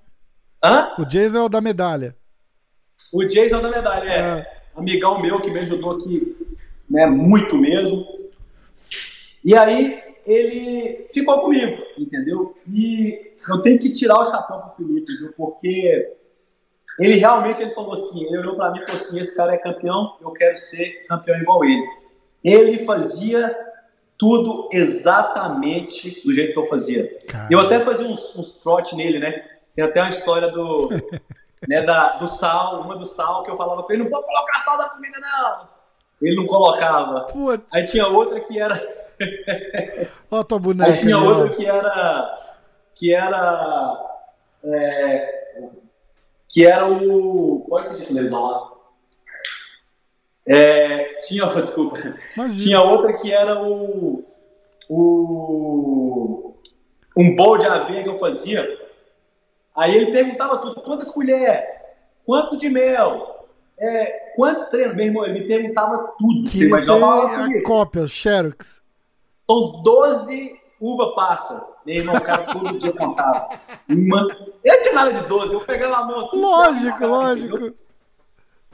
[0.63, 0.95] Hã?
[0.99, 2.17] O Jason é o da medalha.
[3.13, 6.57] O Jason da medalha, é, amigão meu que me ajudou aqui,
[6.89, 8.07] né, muito mesmo.
[9.45, 12.55] E aí ele ficou comigo, entendeu?
[12.69, 15.33] E eu tenho que tirar o chapéu pro Felipe, viu?
[15.37, 16.17] Porque
[16.99, 19.59] ele realmente ele falou assim, ele olhou pra mim e falou assim, esse cara é
[19.59, 21.87] campeão, eu quero ser campeão igual ele.
[22.45, 23.57] Ele fazia
[24.19, 27.19] tudo exatamente do jeito que eu fazia.
[27.27, 27.49] Cara.
[27.51, 29.45] Eu até fazia uns, uns trote nele, né?
[29.75, 30.91] Tem até uma história do,
[31.67, 34.61] né, da, do sal, uma do sal, que eu falava pra ele, não pode colocar
[34.61, 35.69] sal na comida, não.
[36.21, 37.21] Ele não colocava.
[37.33, 38.83] Putz, Aí tinha outra que era.
[40.31, 40.93] ó a tua boneca.
[40.93, 42.50] Aí tinha outra que era.
[43.01, 43.99] Que era.
[44.63, 45.41] é,
[46.47, 47.65] que era o.
[47.67, 48.73] Qual é esse televisão lá?
[50.47, 51.97] É, tinha, desculpa.
[52.37, 52.63] Imagina.
[52.63, 54.23] Tinha outra que era o.
[54.87, 56.55] o
[57.17, 58.69] um bowl de aveia que eu fazia.
[59.75, 61.65] Aí ele perguntava tudo: quantas colheres?
[62.27, 63.49] Quanto de mel?
[63.79, 64.95] É, quantos treinos?
[64.95, 66.51] Meu irmão, ele me perguntava tudo.
[66.51, 68.83] Que Você jogar é a cópia, Xerox.
[69.47, 71.70] São 12 uva passa.
[71.87, 73.49] Meu irmão, o cara todo dia contava.
[73.89, 74.29] Uma...
[74.65, 76.41] Eu tinha nada de 12, eu pegava a mão assim.
[76.41, 77.57] Lógico, cara, lógico.
[77.57, 77.75] Entendeu?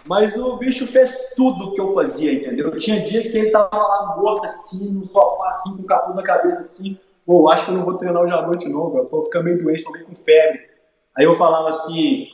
[0.05, 2.77] Mas o bicho fez tudo que eu fazia, entendeu?
[2.79, 6.23] Tinha dia que ele tava lá morto assim, no sofá, assim, com o capuz na
[6.23, 6.99] cabeça, assim.
[7.25, 9.03] Pô, acho que eu não vou treinar hoje à noite, não, velho.
[9.03, 10.61] Eu tô ficando meio doente, tô meio com febre.
[11.17, 12.29] Aí eu falava assim,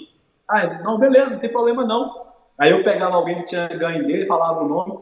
[0.49, 2.27] ah, não, beleza, não tem problema não.
[2.59, 4.99] Aí eu pegava alguém que tinha ganho dele, falava o nome.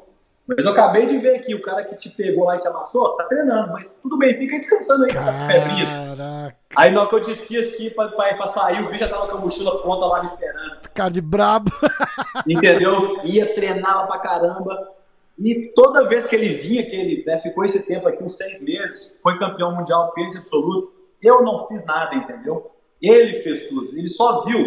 [0.56, 3.16] Mas eu acabei de ver aqui, o cara que te pegou lá e te amassou,
[3.16, 6.56] tá treinando, mas tudo bem, fica descansando aí, você tá com febrinha.
[6.74, 9.28] Aí na hora que eu disse assim pra, pra, pra sair, o bicho já tava
[9.28, 10.80] com a mochila pronta lá me esperando.
[10.92, 11.70] Cara de brabo.
[12.48, 13.20] Entendeu?
[13.22, 14.90] Ia, treinava pra caramba.
[15.38, 18.60] E toda vez que ele vinha, que ele né, ficou esse tempo aqui, uns seis
[18.60, 20.92] meses, foi campeão mundial peso absoluto,
[21.22, 22.72] eu não fiz nada, entendeu?
[23.00, 23.96] Ele fez tudo.
[23.96, 24.58] Ele só viu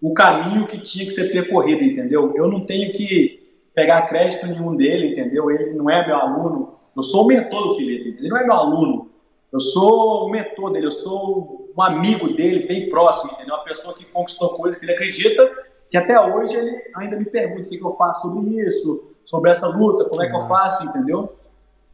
[0.00, 2.32] o caminho que tinha que ser percorrido, entendeu?
[2.36, 3.35] Eu não tenho que
[3.76, 5.50] pegar crédito nenhum dele, entendeu?
[5.50, 6.78] Ele não é meu aluno.
[6.96, 9.10] Eu sou o mentor do Felipe, ele não é meu aluno.
[9.52, 13.54] Eu sou o mentor dele, eu sou um amigo dele, bem próximo, entendeu?
[13.54, 15.52] Uma pessoa que conquistou coisas que ele acredita,
[15.90, 19.50] que até hoje ele ainda me pergunta o que, que eu faço sobre isso, sobre
[19.50, 21.36] essa luta, como é que eu faço, entendeu?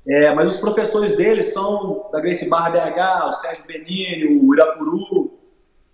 [0.07, 4.97] É, mas os professores dele são da Grace Barra BH, o Sérgio Benini, o Irapuru,
[5.01, 5.39] o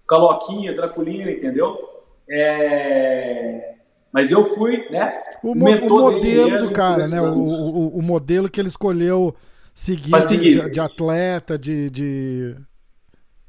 [0.07, 1.78] Caloquinha, Draculina, entendeu?
[2.28, 3.78] É...
[4.13, 5.23] Mas eu fui, né?
[5.43, 7.21] O, mo o modelo do cara, né?
[7.21, 9.35] O, o, o, modelo que ele escolheu
[9.75, 10.63] seguir, seguir.
[10.63, 12.57] De, de, atleta, de, de,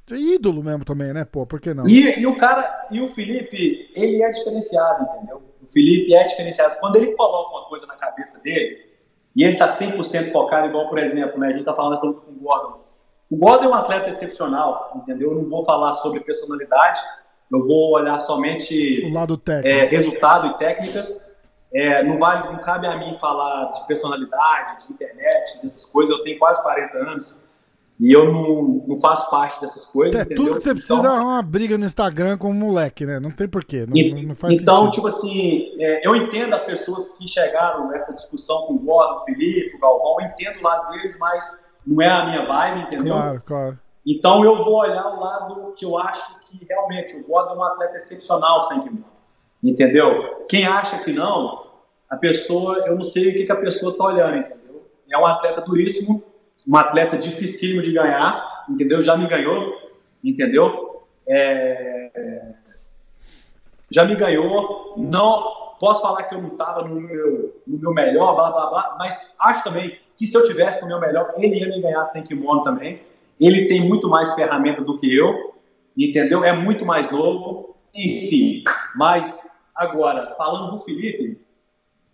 [0.05, 1.23] de, ídolo mesmo também, né?
[1.23, 1.87] Pô, por que não?
[1.87, 5.41] E, e, o cara, e o Felipe, ele é diferenciado, entendeu?
[5.61, 6.75] O Felipe é diferenciado.
[6.79, 8.89] Quando ele coloca uma coisa na cabeça dele,
[9.35, 11.47] e ele tá 100% focado, igual, por exemplo, né?
[11.47, 12.81] A gente tá falando essa luta com o Gordon.
[13.29, 15.31] O Gordon é um atleta excepcional, entendeu?
[15.31, 16.99] Eu não vou falar sobre personalidade,
[17.51, 19.67] eu vou olhar somente o lado técnico.
[19.67, 21.29] É, resultado e técnicas.
[21.73, 26.15] É, não, vale, não cabe a mim falar de personalidade, de internet, dessas coisas.
[26.15, 27.49] Eu tenho quase 40 anos
[27.99, 30.21] e eu não, não faço parte dessas coisas.
[30.21, 33.19] É, tudo que você precisa então, é uma briga no Instagram com um moleque, né?
[33.19, 33.85] Não tem porquê.
[33.85, 34.91] Não, e, não faz então, sentido.
[34.93, 39.25] tipo assim, é, eu entendo as pessoas que chegaram nessa discussão com o Gordon, o
[39.25, 43.13] Felipe, o Galvão, eu entendo o lado deles, mas não é a minha vibe, entendeu?
[43.13, 43.79] Claro, claro.
[44.07, 47.63] Então eu vou olhar o lado que eu acho que realmente o Gordon é um
[47.63, 49.05] atleta excepcional sem kimono.
[49.63, 50.45] Entendeu?
[50.47, 51.67] Quem acha que não,
[52.09, 54.87] a pessoa, eu não sei o que, que a pessoa está olhando, entendeu?
[55.11, 56.23] É um atleta duríssimo,
[56.67, 59.01] um atleta dificílimo de ganhar, entendeu?
[59.01, 59.75] Já me ganhou,
[60.23, 61.03] entendeu?
[61.27, 62.53] É...
[63.91, 68.35] Já me ganhou, não posso falar que eu não estava no meu, no meu melhor,
[68.35, 71.67] blá blá blá, mas acho também que se eu tivesse no meu melhor, ele ia
[71.67, 73.01] me ganhar sem kimono também.
[73.39, 75.48] Ele tem muito mais ferramentas do que eu,
[76.07, 76.43] entendeu?
[76.43, 78.63] É muito mais novo, enfim.
[78.95, 79.43] Mas,
[79.75, 81.39] agora, falando do Felipe,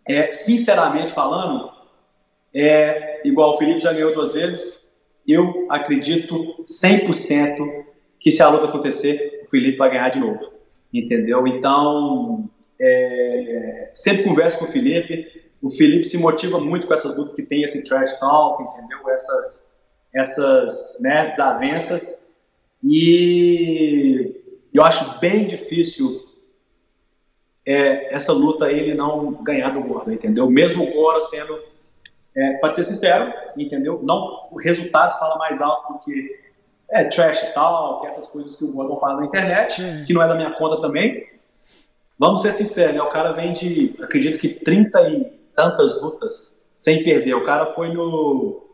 [0.08, 1.72] é, sinceramente falando,
[2.54, 4.84] é, igual o Felipe já ganhou duas vezes,
[5.28, 7.86] eu acredito 100%
[8.20, 10.52] que se a luta acontecer, o Felipe vai ganhar de novo,
[10.94, 11.46] entendeu?
[11.48, 17.34] Então, é, sempre converso com o Felipe, o Felipe se motiva muito com essas lutas
[17.34, 19.10] que tem esse trash talk, entendeu?
[19.10, 19.66] Essas
[20.16, 22.25] essas né, desavenças
[22.88, 24.36] e
[24.72, 26.24] eu acho bem difícil
[27.66, 30.48] é, essa luta ele não ganhar do Gordon, entendeu?
[30.48, 31.60] Mesmo o Gordon sendo,
[32.36, 34.00] é, para ser sincero, entendeu?
[34.04, 36.40] Não, o resultado fala mais alto do que
[36.92, 40.04] é, trash e tal, que essas coisas que o Gordon fala na internet, Sim.
[40.06, 41.28] que não é da minha conta também.
[42.20, 43.02] Vamos ser sinceros, né?
[43.02, 45.24] o cara vem de, acredito que 30 e
[45.56, 47.34] tantas lutas sem perder.
[47.34, 48.65] O cara foi no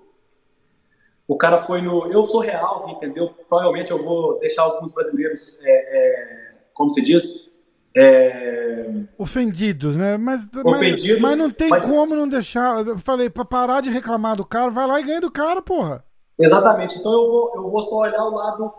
[1.31, 2.11] o cara foi no.
[2.11, 3.29] Eu sou real, entendeu?
[3.47, 7.49] Provavelmente eu vou deixar alguns brasileiros, é, é, como se diz?
[7.95, 8.89] É...
[9.17, 10.17] Ofendidos, né?
[10.17, 11.85] Mas, Ofendidos, mas, mas não tem mas...
[11.85, 12.85] como não deixar.
[12.85, 16.03] Eu falei, pra parar de reclamar do cara, vai lá e ganha do cara, porra.
[16.37, 16.99] Exatamente.
[16.99, 18.73] Então eu vou, eu vou só olhar o lado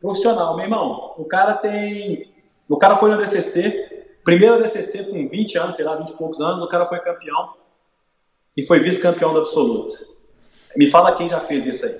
[0.00, 0.56] profissional.
[0.56, 2.34] Meu irmão, o cara tem.
[2.68, 6.40] O cara foi no DCC, primeiro DCC com 20 anos, sei lá, 20 e poucos
[6.40, 7.50] anos, o cara foi campeão
[8.56, 10.11] e foi vice-campeão da absoluta.
[10.76, 11.96] Me fala quem já fez isso aí.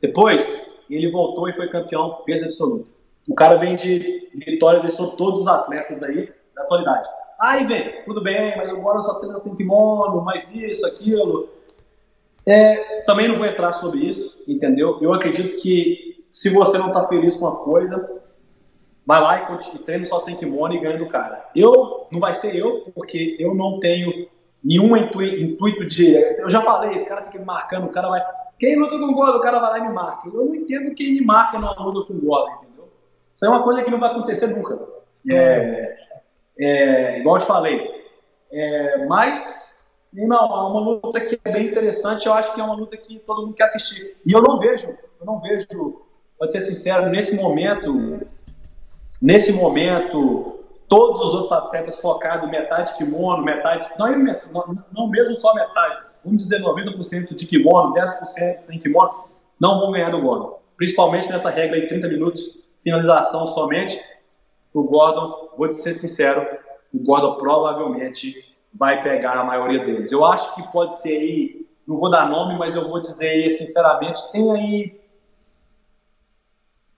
[0.00, 2.90] Depois, ele voltou e foi campeão peso absoluto.
[3.28, 7.08] O cara vem de vitórias e são todos os atletas aí da atualidade.
[7.40, 11.48] Aí vem, tudo bem, mas agora só treina sem kimono, mais isso, aquilo.
[12.46, 14.98] É, também não vou entrar sobre isso, entendeu?
[15.00, 18.22] Eu acredito que se você não está feliz com a coisa,
[19.04, 21.48] vai lá e treine só sem kimono e ganha do cara.
[21.54, 24.28] Eu, não vai ser eu, porque eu não tenho
[24.68, 26.14] nenhum intuito de.
[26.14, 28.22] Eu já falei, esse cara fica me marcando, o cara vai.
[28.58, 30.28] Quem luta com Gordon, o cara vai lá e me marca.
[30.28, 32.88] Eu não entendo quem me marca numa luta com Gordon, entendeu?
[33.34, 34.78] Isso é uma coisa que não vai acontecer nunca.
[35.32, 35.96] É,
[36.58, 37.98] é, igual eu te falei.
[38.50, 39.68] É, mas
[40.12, 43.18] Irmão, é uma luta que é bem interessante, eu acho que é uma luta que
[43.20, 44.16] todo mundo quer assistir.
[44.24, 44.88] E eu não vejo,
[45.20, 46.02] eu não vejo,
[46.38, 48.26] pode ser sincero, nesse momento,
[49.20, 50.57] nesse momento,
[50.88, 54.08] todos os outros atletas focados metade kimono, metade, não,
[54.52, 59.24] não, não mesmo só metade, vamos dizer 90% de kimono, 10% sem kimono,
[59.60, 60.58] não vão ganhar do Gordon.
[60.76, 64.00] Principalmente nessa regra de 30 minutos, finalização somente.
[64.72, 66.46] O Gordon, vou te ser sincero,
[66.94, 68.34] o Gordon provavelmente
[68.72, 70.12] vai pegar a maioria deles.
[70.12, 73.50] Eu acho que pode ser aí, não vou dar nome, mas eu vou dizer aí,
[73.50, 75.00] sinceramente, tem aí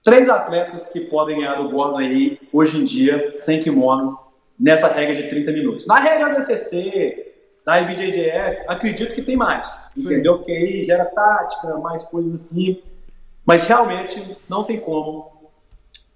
[0.03, 4.17] três atletas que podem ganhar do Gordon aí, hoje em dia, sem kimono,
[4.59, 5.87] nessa regra de 30 minutos.
[5.87, 7.33] Na regra do BCC,
[7.65, 10.05] da IBJJF, acredito que tem mais, Sim.
[10.05, 10.37] entendeu?
[10.37, 12.81] Porque aí gera tática, mais coisas assim.
[13.45, 15.51] Mas realmente não tem como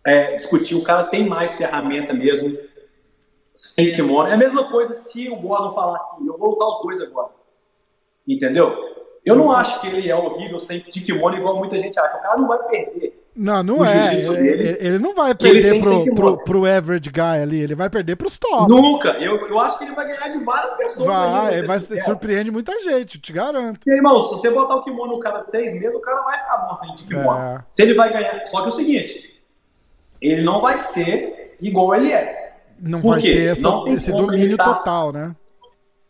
[0.06, 0.76] é, discutir.
[0.76, 2.58] O cara tem mais ferramenta mesmo
[3.54, 4.30] sem kimono.
[4.30, 7.30] É a mesma coisa se o Gordon falar assim, eu vou lutar os dois agora.
[8.28, 8.96] Entendeu?
[9.24, 12.18] Eu não acho que ele é horrível sem de kimono igual muita gente acha.
[12.18, 13.25] O cara não vai perder.
[13.36, 14.16] Não, não é.
[14.16, 18.38] Ele, ele, não vai perder pro, pro, pro, average guy ali, ele vai perder pros
[18.38, 18.70] top.
[18.70, 19.10] Nunca.
[19.10, 21.06] Eu, eu acho que ele vai ganhar de várias pessoas.
[21.06, 23.82] Vai, vai surpreende muita gente, te garanto.
[23.86, 26.58] E, irmão, se você botar o kimono no cara seis meses, o cara vai ficar
[26.60, 27.40] bom sem de kimono.
[27.40, 27.64] É.
[27.72, 28.48] Se ele vai ganhar.
[28.48, 29.42] Só que é o seguinte,
[30.22, 32.56] ele não vai ser igual ele é.
[32.80, 33.34] Não Por vai quê?
[33.34, 34.76] ter essa, esse domínio tá...
[34.76, 35.36] total, né?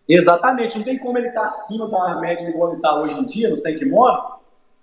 [0.08, 3.26] Exatamente, não tem como ele estar tá acima da média igual ele está hoje em
[3.26, 4.36] dia, no sem kimono,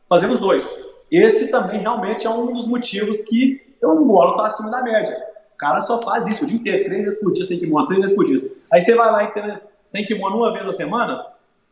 [0.09, 0.92] fazendo os dois.
[1.13, 5.23] Esse também realmente é um dos motivos que o Molo está acima da média.
[5.55, 8.01] O cara só faz isso o dia inteiro, três vezes por dia sem kimono, três
[8.01, 8.39] vezes por dia.
[8.73, 11.27] Aí você vai lá e tem sem kimono uma vez a semana,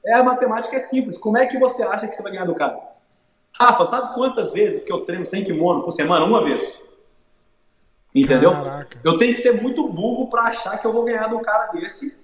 [0.04, 1.16] é, a matemática é simples.
[1.16, 2.78] Como é que você acha que você vai ganhar do cara?
[3.58, 6.24] Rafa, sabe quantas vezes que eu treino sem kimono por semana?
[6.24, 6.78] Uma vez.
[8.14, 8.52] Entendeu?
[8.52, 8.98] Caraca.
[9.02, 12.14] Eu tenho que ser muito burro para achar que eu vou ganhar do cara desse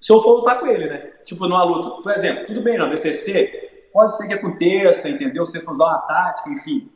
[0.00, 0.98] se eu for lutar com ele, né?
[1.24, 2.02] Tipo, numa luta.
[2.02, 5.46] Por exemplo, tudo bem, na BCC, pode ser que aconteça, entendeu?
[5.46, 6.90] Você for usar uma tática, enfim.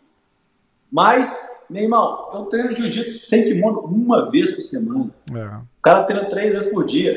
[0.93, 5.09] Mas, meu irmão, eu treino jiu-jitsu sem kimono uma vez por semana.
[5.35, 5.47] É.
[5.57, 7.17] O cara treina três vezes por dia.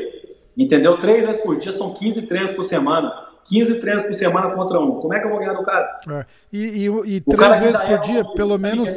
[0.56, 0.98] Entendeu?
[1.02, 3.12] Três vezes por dia são 15 treinos por semana.
[3.44, 5.02] 15 treinos por semana contra um.
[5.02, 6.00] Como é que eu vou ganhar do cara?
[6.10, 6.26] É.
[6.54, 8.90] E, e, e três vezes por dia, é um, pelo menos.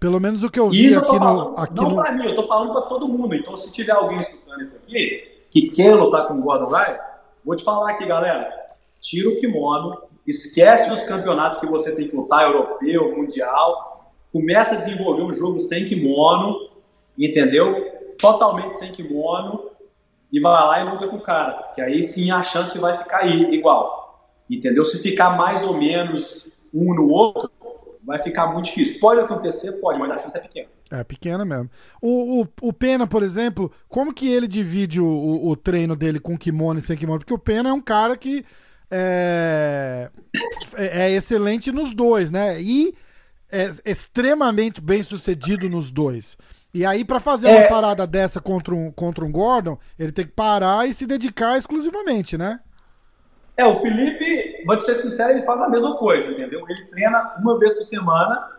[0.00, 1.58] Pelo menos o que eu vi aqui falando, no.
[1.58, 1.96] Aqui não no...
[1.96, 3.34] pra mim, eu tô falando pra todo mundo.
[3.34, 6.98] Então, se tiver alguém escutando isso aqui, que quer lutar com o Gordon Ryan,
[7.44, 8.65] vou te falar aqui, galera.
[9.00, 14.12] Tira o kimono, esquece dos campeonatos que você tem que lutar, europeu, mundial.
[14.32, 16.70] Começa a desenvolver um jogo sem kimono,
[17.16, 17.92] entendeu?
[18.18, 19.70] Totalmente sem kimono.
[20.32, 21.70] E vai lá e luta com o cara.
[21.74, 24.30] Que aí sim a chance vai ficar igual.
[24.50, 24.84] Entendeu?
[24.84, 27.50] Se ficar mais ou menos um no outro,
[28.04, 29.00] vai ficar muito difícil.
[29.00, 30.68] Pode acontecer, pode, mas a chance é pequena.
[30.90, 31.68] É pequena mesmo.
[32.00, 36.20] O, o, o Pena, por exemplo, como que ele divide o, o, o, treino dele
[36.20, 37.18] com kimono e sem kimono?
[37.18, 38.44] Porque o Pena é um cara que
[38.90, 40.10] é,
[40.76, 42.60] é, é excelente nos dois, né?
[42.60, 42.94] E
[43.50, 46.36] é extremamente bem sucedido nos dois.
[46.74, 47.68] E aí, para fazer uma é.
[47.68, 52.36] parada dessa contra um, contra um Gordon, ele tem que parar e se dedicar exclusivamente,
[52.36, 52.60] né?
[53.56, 56.62] É, o Felipe, vou te ser sincero, ele faz a mesma coisa, entendeu?
[56.68, 58.50] Ele treina uma vez por semana,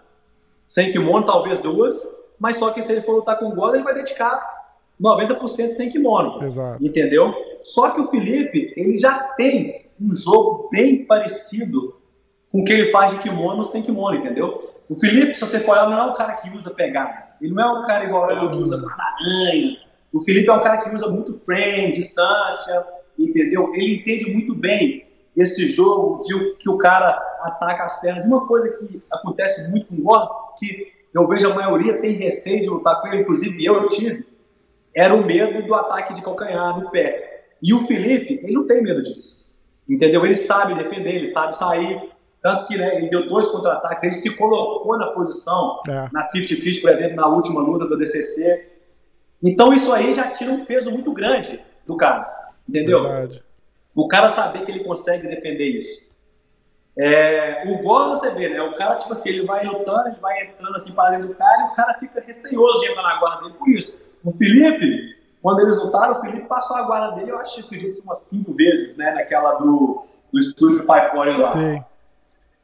[0.68, 2.08] sem kimono, talvez duas,
[2.40, 4.44] mas só que se ele for lutar com o Gordon, ele vai dedicar
[5.00, 6.44] 90% sem kimono.
[6.44, 6.84] Exato.
[6.84, 7.32] Entendeu?
[7.64, 11.96] Só que o Felipe, ele já tem um jogo bem parecido
[12.52, 14.74] com o que ele faz de kimono sem kimono, entendeu?
[14.90, 17.28] O Felipe, se você for olhar, não é um cara que usa pegada.
[17.42, 19.78] Ele não é um cara igual eu que usa aranha.
[20.14, 22.86] O Felipe é um cara que usa muito frame, distância,
[23.20, 23.74] entendeu?
[23.74, 28.26] Ele entende muito bem esse jogo de que o cara ataca as pernas.
[28.26, 32.62] Uma coisa que acontece muito com o Gordon, que eu vejo a maioria tem receio
[32.62, 34.26] de lutar com ele, inclusive eu, eu tive,
[34.96, 37.46] era o medo do ataque de calcanhar no pé.
[37.62, 39.47] E o Felipe, ele não tem medo disso.
[39.88, 40.26] Entendeu?
[40.26, 42.10] Ele sabe defender, ele sabe sair.
[42.42, 46.08] Tanto que né, ele deu dois contra-ataques, ele se colocou na posição, é.
[46.14, 48.70] na 50-50, por exemplo, na última luta do DCC.
[49.44, 52.52] Então isso aí já tira um peso muito grande do cara.
[52.68, 53.04] Entendeu?
[53.04, 53.44] Verdade.
[53.96, 56.06] O cara saber que ele consegue defender isso.
[57.00, 58.62] É, o gol você vê, né?
[58.62, 61.62] O cara, tipo assim, ele vai lutando, ele vai entrando assim para dentro do cara
[61.62, 64.12] e o cara fica receioso de entrar na guarda dele por isso.
[64.24, 65.17] O Felipe,
[65.48, 68.54] quando eles lutaram, o Felipe passou a guarda dele, eu acho que acredito umas cinco
[68.54, 69.12] vezes, né?
[69.12, 71.52] Naquela do, do estúdio Five Fore lá.
[71.52, 71.82] Sim.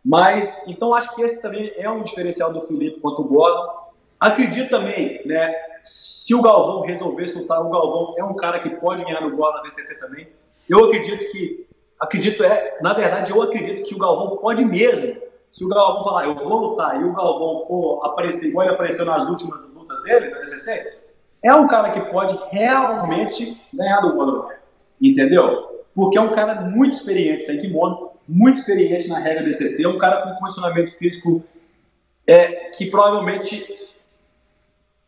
[0.03, 3.71] Mas, então acho que esse também é um diferencial do Felipe quanto o Gordon.
[4.19, 5.55] Acredito também, né?
[5.81, 9.59] Se o Galvão resolvesse lutar, o Galvão é um cara que pode ganhar no Gordon
[9.59, 10.27] na DCC também.
[10.67, 11.65] Eu acredito que
[11.97, 15.21] acredito é, na verdade, eu acredito que o Galvão pode mesmo.
[15.53, 19.05] Se o Galvão falar, eu vou lutar, e o Galvão for aparecer igual ele apareceu
[19.05, 21.03] nas últimas lutas dele, na SCC,
[21.44, 24.64] é um cara que pode realmente ganhar do Conor
[25.10, 25.84] entendeu?
[25.94, 29.98] Porque é um cara muito experiente, sem kimono, muito experiente na regra DCC, é um
[29.98, 31.44] cara com condicionamento físico
[32.26, 33.66] é, que provavelmente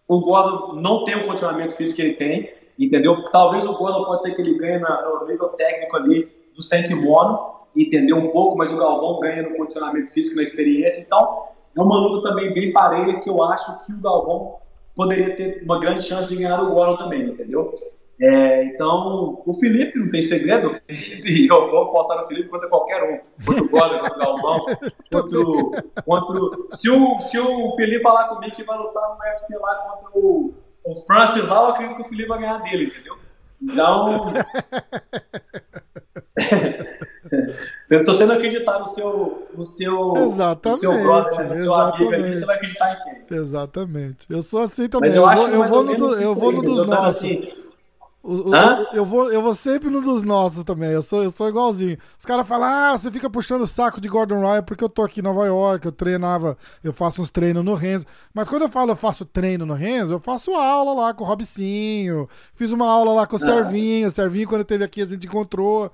[0.08, 3.30] o Gordon não tem o condicionamento físico que ele tem, entendeu?
[3.32, 7.56] Talvez o Gordon pode ser que ele ganhe no nível técnico ali do sem kimono,
[7.76, 11.98] entendeu um pouco, mas o Galvão ganha no condicionamento físico, na experiência, então é uma
[11.98, 14.58] luta também bem parelha que eu acho que o Galvão
[14.96, 17.74] poderia ter uma grande chance de ganhar o Gordon também, entendeu?
[18.20, 22.70] É, então, o Felipe não tem segredo, o Felipe, eu vou postar no Felipe contra
[22.70, 24.66] qualquer um, contra o Gordon, contra o Galvão,
[25.12, 25.44] contra,
[26.04, 30.10] contra se, o, se o Felipe falar comigo que vai lutar no UFC lá contra
[30.18, 30.54] o,
[30.86, 33.18] o Francis lá, eu acredito que o Felipe vai ganhar dele, entendeu?
[33.62, 34.34] Então,
[37.86, 42.14] se você não acreditar no seu, no seu, exatamente, no seu brother, no seu amigo
[42.14, 43.38] ali, você vai acreditar em quem?
[43.38, 44.26] Exatamente.
[44.30, 45.12] Eu sou assim também.
[45.12, 47.24] eu, eu, vou, eu vou no, do, eu vou no dos nossos.
[47.24, 47.52] Assim,
[48.26, 48.56] o, o,
[48.92, 50.90] eu, vou, eu vou sempre no dos nossos também.
[50.90, 51.96] Eu sou, eu sou igualzinho.
[52.18, 55.04] Os caras falam, ah, você fica puxando o saco de Gordon Ryan porque eu tô
[55.04, 58.08] aqui em Nova York, eu treinava, eu faço uns treinos no Renzo.
[58.34, 61.28] Mas quando eu falo eu faço treino no Renzo, eu faço aula lá com o
[61.28, 62.28] Robicinho.
[62.56, 63.46] Fiz uma aula lá com o ah.
[63.46, 64.08] Servinho.
[64.08, 65.92] O Servinho, quando teve aqui, a gente encontrou.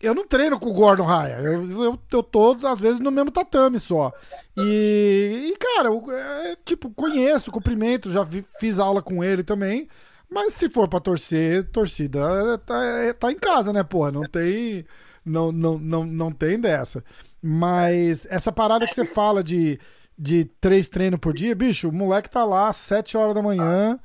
[0.00, 1.38] Eu não treino com o Gordon Ryan.
[1.40, 4.12] Eu, eu, eu tô, às vezes, no mesmo tatame só.
[4.56, 9.88] E, e cara, eu, é, tipo, conheço, cumprimento, já vi, fiz aula com ele também.
[10.30, 12.74] Mas se for pra torcer, torcida tá,
[13.18, 14.10] tá em casa, né, porra?
[14.10, 14.84] Não tem.
[15.24, 17.04] Não, não, não, não tem dessa.
[17.40, 19.78] Mas essa parada que você fala de,
[20.18, 23.98] de três treinos por dia, bicho, o moleque tá lá às 7 horas da manhã.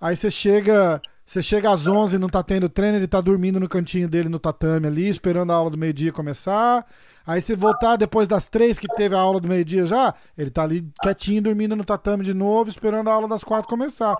[0.00, 1.00] Aí você chega.
[1.26, 4.28] Você chega às 11 e não tá tendo treino, ele tá dormindo no cantinho dele
[4.28, 6.86] no tatame ali, esperando a aula do meio-dia começar.
[7.26, 10.62] Aí se voltar depois das três que teve a aula do meio-dia já, ele tá
[10.62, 14.16] ali quietinho dormindo no tatame de novo, esperando a aula das quatro começar.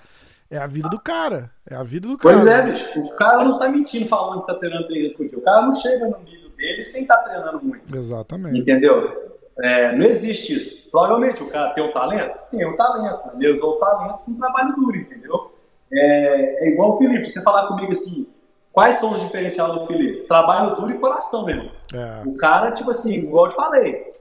[0.51, 1.49] É a vida do cara.
[1.71, 2.35] É a vida do cara.
[2.35, 3.01] Pois é, bicho.
[3.01, 5.39] O cara não tá mentindo falando que tá treinando três vezes por dia.
[5.39, 7.95] O cara não chega no nível dele sem estar tá treinando muito.
[7.95, 8.59] Exatamente.
[8.59, 9.37] Entendeu?
[9.61, 10.91] É, não existe isso.
[10.91, 12.37] Provavelmente o cara tem um talento?
[12.51, 13.31] Tem um talento.
[13.37, 15.56] Ele usou o talento com um trabalho duro, entendeu?
[15.93, 17.31] É, é, igual o Felipe.
[17.31, 18.27] Você falar comigo assim,
[18.73, 20.27] quais são os diferenciais do Felipe?
[20.27, 21.71] Trabalho duro e coração mesmo.
[21.95, 22.23] É.
[22.27, 24.15] O cara, tipo assim, igual eu te falei,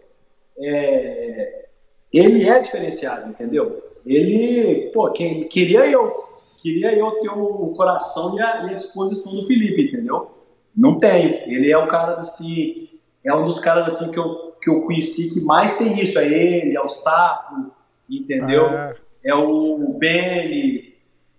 [0.60, 1.66] é,
[2.14, 3.86] ele é diferenciado, entendeu?
[4.06, 6.26] ele, pô, quem, queria eu,
[6.62, 10.32] queria eu ter o coração e a, e a disposição do Felipe, entendeu?
[10.76, 11.50] Não tem.
[11.52, 12.90] Ele é um cara assim,
[13.24, 16.20] é um dos caras assim que eu, que eu conheci que mais tem isso.
[16.20, 17.72] É ele, é o Sapo,
[18.10, 18.68] entendeu?
[18.68, 18.94] Ah.
[19.24, 20.95] É o Benny,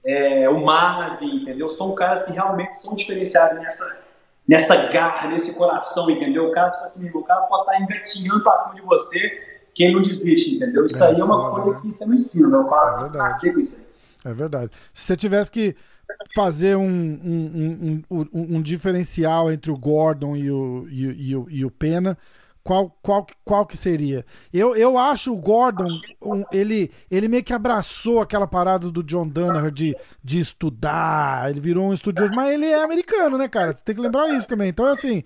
[0.07, 1.69] é o Marvin, entendeu?
[1.69, 4.03] São caras que realmente são diferenciados nessa,
[4.47, 6.49] nessa garra, nesse coração, entendeu?
[6.49, 9.43] O cara, tipo assim, o cara pode estar engatinhando pra cima de você
[9.75, 10.87] quem não desiste, entendeu?
[10.87, 11.81] Isso é, aí é uma foda, coisa né?
[11.83, 12.57] que você não ensina, né?
[12.57, 14.31] O cara é nascer com isso aí.
[14.31, 14.71] É verdade.
[14.95, 15.77] Se você tivesse que
[16.35, 21.47] fazer um, um, um, um, um diferencial entre o Gordon e o, e, e, o,
[21.51, 22.17] e o Pena,
[22.67, 24.27] qual, qual, qual que seria?
[24.53, 25.87] Eu, eu acho o Gordon,
[26.21, 31.61] um, ele, ele meio que abraçou aquela parada do John Danaher de, de estudar, ele
[31.61, 33.73] virou um estudioso, mas ele é americano, né, cara?
[33.73, 34.69] Tem que lembrar isso também.
[34.69, 35.23] Então, assim,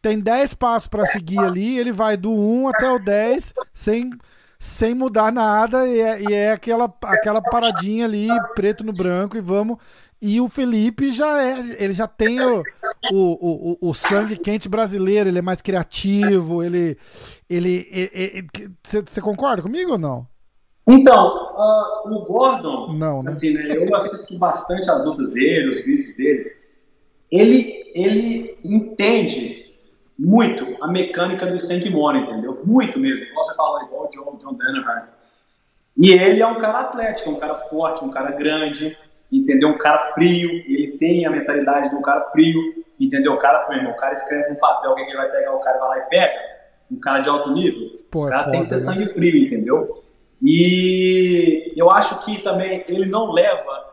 [0.00, 4.10] tem 10 passos para seguir ali, ele vai do 1 até o 10 sem,
[4.56, 9.40] sem mudar nada e é, e é aquela, aquela paradinha ali, preto no branco e
[9.40, 9.78] vamos.
[10.20, 12.62] E o Felipe já é, ele já tem o,
[13.12, 16.98] o, o, o sangue quente brasileiro, ele é mais criativo, ele.
[17.48, 17.86] ele
[18.82, 20.26] Você concorda comigo ou não?
[20.88, 23.28] Então, uh, o Gordon, não, né?
[23.28, 26.50] assim, né, eu assisto bastante as lutas dele, os vídeos dele.
[27.30, 29.66] Ele, ele entende
[30.18, 32.60] muito a mecânica do Sankimori, entendeu?
[32.64, 33.26] Muito mesmo.
[33.34, 35.08] Você fala, igual o John, John Danaher.
[35.94, 38.96] E ele é um cara atlético, um cara forte, um cara grande,
[39.48, 39.70] entendeu?
[39.70, 40.50] Um cara frio.
[40.50, 43.32] Ele tem a mentalidade de um cara frio, entendeu?
[43.32, 45.88] O cara, irmão, o cara escreve um papel, que ele vai pegar, o cara vai
[45.88, 46.58] lá e pega.
[46.90, 47.98] Um cara de alto nível.
[48.10, 48.80] Pô, é o cara foda, tem que ser né?
[48.80, 50.04] sangue frio, entendeu?
[50.42, 53.88] E eu acho que também ele não leva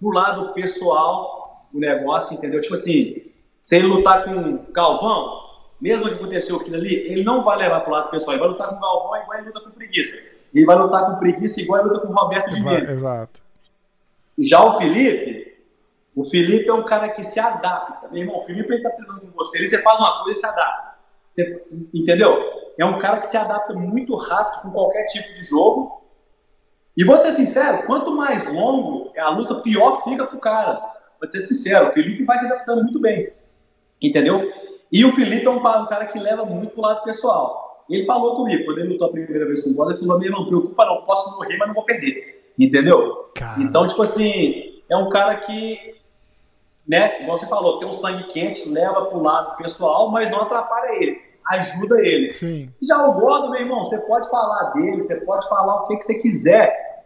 [0.00, 2.60] pro lado pessoal o negócio, entendeu?
[2.60, 3.22] Tipo assim,
[3.60, 5.40] se ele lutar com Galvão,
[5.80, 8.50] mesmo que aconteceu aquilo ali, ele não vai levar para o lado pessoal, ele vai
[8.50, 10.16] lutar com o Galvão igual ele luta com preguiça.
[10.54, 12.92] Ele vai lutar com preguiça igual ele luta com o Roberto Gimenez.
[12.92, 13.42] Exato.
[14.38, 15.58] Já o Felipe,
[16.14, 18.08] o Felipe é um cara que se adapta.
[18.08, 20.46] Meu irmão, o Felipe está treinando com você, ele você faz uma coisa e se
[20.46, 20.92] adapta.
[21.30, 21.64] Você,
[21.94, 22.62] entendeu?
[22.78, 26.02] É um cara que se adapta muito rápido com qualquer tipo de jogo.
[26.96, 30.80] E vou ser sincero, quanto mais longo é a luta, pior fica pro cara.
[31.18, 33.32] Vou ser sincero, o Felipe vai se adaptando muito bem.
[34.00, 34.52] Entendeu?
[34.90, 37.84] E o Felipe é um, um cara que leva muito pro lado pessoal.
[37.88, 40.46] Ele falou comigo, quando ele lutou a primeira vez com o Bola, ele falou: não
[40.46, 42.41] preocupa não, posso morrer, mas não vou perder.
[42.58, 43.22] Entendeu?
[43.58, 45.92] Então, tipo assim, é um cara que
[46.86, 51.02] né, igual você falou, tem um sangue quente, leva pro lado pessoal, mas não atrapalha
[51.02, 52.32] ele, ajuda ele.
[52.32, 52.70] Sim.
[52.82, 56.04] Já o Gordo, meu irmão, você pode falar dele, você pode falar o que, que
[56.04, 57.04] você quiser,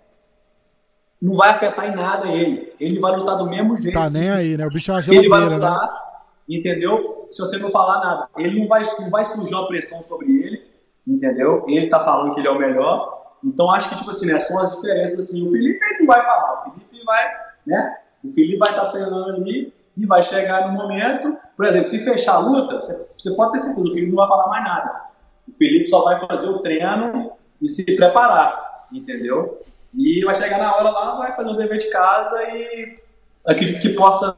[1.20, 2.72] não vai afetar em nada ele.
[2.78, 3.94] Ele vai lutar do mesmo jeito.
[3.94, 4.66] Tá nem aí, né?
[4.66, 5.55] O bicho é uma Ele vai né?
[5.55, 7.28] lutar, entendeu?
[7.30, 10.62] Se você não falar nada, ele não vai, não vai surgir uma pressão sobre ele,
[11.07, 11.64] entendeu?
[11.68, 13.16] Ele tá falando que ele é o melhor.
[13.47, 15.47] Então acho que, tipo assim, né, são as diferenças assim.
[15.47, 17.97] O Felipe não vai falar, o Felipe vai, né?
[18.24, 21.36] O Felipe vai estar treinando ali e vai chegar no momento.
[21.57, 24.49] Por exemplo, se fechar a luta, você, pode ter certeza, o Felipe não vai falar
[24.49, 25.01] mais nada.
[25.49, 27.32] O Felipe só vai fazer o treino
[27.62, 29.62] e se preparar, entendeu?
[29.94, 32.99] E vai chegar na hora lá, vai fazer o dever de casa e
[33.47, 34.34] acredito que possa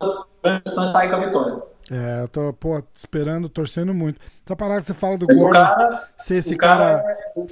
[0.66, 1.62] sair com a vitória.
[1.90, 4.20] É, eu tô, pô, esperando, torcendo muito.
[4.44, 7.18] Essa parada que você fala do Mas o Gordon cara, ser esse cara, cara.
[7.34, 7.46] o,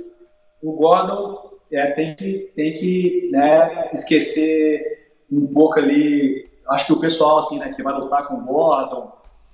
[0.67, 6.51] o Gordon é, tem que, tem que né, esquecer um pouco ali.
[6.69, 9.13] Acho que o pessoal assim, né, que vai lutar com o Gordon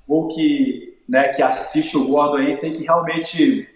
[0.08, 3.68] ou que, né, que assiste o Gordon aí tem que realmente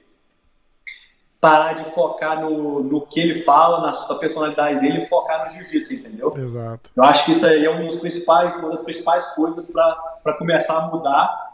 [1.39, 5.51] parar de focar no, no que ele fala, na sua personalidade dele e focar no
[5.51, 6.32] jiu-jitsu, entendeu?
[6.34, 6.91] Exato.
[6.97, 10.78] Eu acho que isso aí é um dos principais, uma das principais coisas para começar
[10.78, 11.45] a mudar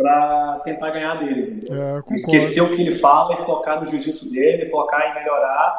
[0.00, 1.60] para tentar ganhar dele.
[1.70, 2.14] É.
[2.14, 5.78] Esquecer o que ele fala e focar no jiu-jitsu dele, focar em melhorar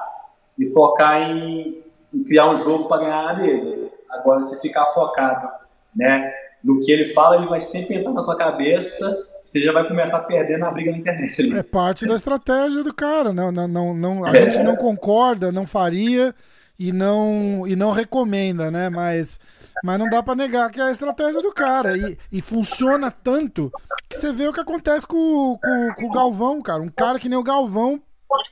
[0.59, 1.81] e focar em,
[2.13, 3.89] em criar um jogo para ganhar dele.
[4.11, 5.49] Agora, se ficar focado
[5.95, 6.31] né,
[6.63, 10.17] no que ele fala, ele vai sempre entrar na sua cabeça você já vai começar
[10.17, 11.41] a perder na briga na internet.
[11.41, 11.57] ali.
[11.57, 13.33] É parte da estratégia do cara.
[13.33, 14.49] Não, não, não, não, a É.
[14.49, 16.33] gente não concorda, não faria
[16.79, 18.87] e não, e não recomenda, né?
[18.87, 19.39] Mas,
[19.83, 21.97] mas não dá pra negar que é a estratégia do cara.
[21.97, 23.71] E, e funciona tanto
[24.09, 26.81] que você vê o que acontece com, com, com o Galvão, cara.
[26.81, 28.01] Um cara que nem o Galvão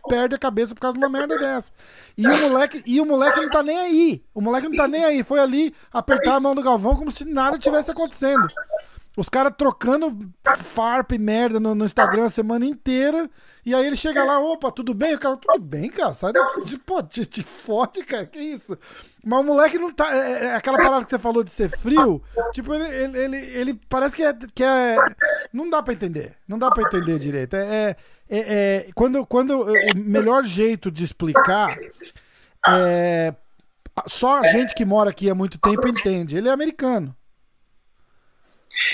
[0.08, 1.72] perde a cabeça por causa de uma merda dessa.
[2.18, 4.24] E o moleque, e o moleque não tá nem aí.
[4.34, 5.24] O moleque não tá nem aí.
[5.24, 8.48] Foi ali apertar a mão do Galvão como se nada tivesse acontecendo.
[9.18, 10.18] Os caras trocando
[10.58, 13.30] farpa e merda no, no Instagram a semana inteira.
[13.66, 15.14] E aí ele chega lá, opa, tudo bem?
[15.16, 16.14] O cara, tudo bem, cara?
[16.14, 16.78] Sai daqui.
[16.80, 18.26] Pô, te, te fode, cara.
[18.26, 18.78] Que isso?
[19.26, 20.16] Mas o moleque não tá.
[20.16, 22.22] É, é aquela parada que você falou de ser frio.
[22.54, 24.96] Tipo, ele, ele, ele, ele parece que é, que é.
[25.52, 26.36] Não dá pra entender.
[26.48, 27.56] Não dá pra entender direito.
[27.56, 27.66] É.
[27.66, 27.96] é,
[28.30, 31.76] é- é- quando, quando o melhor jeito de explicar
[32.68, 33.34] é.
[34.08, 36.38] Só a gente que mora aqui há muito tempo entende.
[36.38, 37.14] Ele é americano.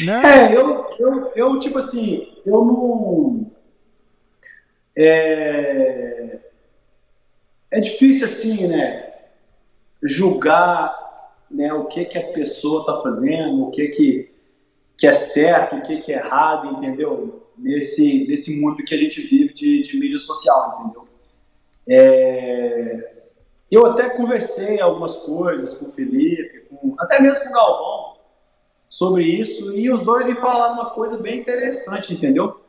[0.01, 0.21] Né?
[0.23, 3.51] É, eu, eu, eu, tipo assim, eu não.
[4.97, 6.39] É,
[7.71, 9.13] é difícil, assim, né?
[10.03, 11.05] Julgar
[11.49, 14.31] né, o que, que a pessoa está fazendo, o que, que,
[14.97, 17.43] que é certo, o que, que é errado, entendeu?
[17.57, 21.07] Nesse, nesse mundo que a gente vive de, de mídia social, entendeu?
[21.87, 23.13] É,
[23.71, 28.04] eu até conversei algumas coisas com o Felipe, com, até mesmo com o Galvão,
[28.95, 32.61] sobre isso, e os dois me falaram uma coisa bem interessante, entendeu?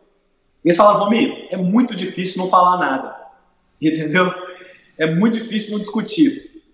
[0.64, 3.16] Eles falaram, Romir, é muito difícil não falar nada,
[3.80, 4.34] entendeu?
[4.98, 6.64] É muito difícil não discutir.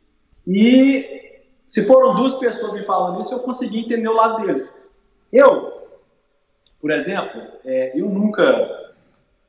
[0.46, 4.74] E se foram duas pessoas me falando isso, eu consegui entender o lado deles.
[5.30, 5.86] Eu,
[6.80, 8.42] por exemplo, é, eu nunca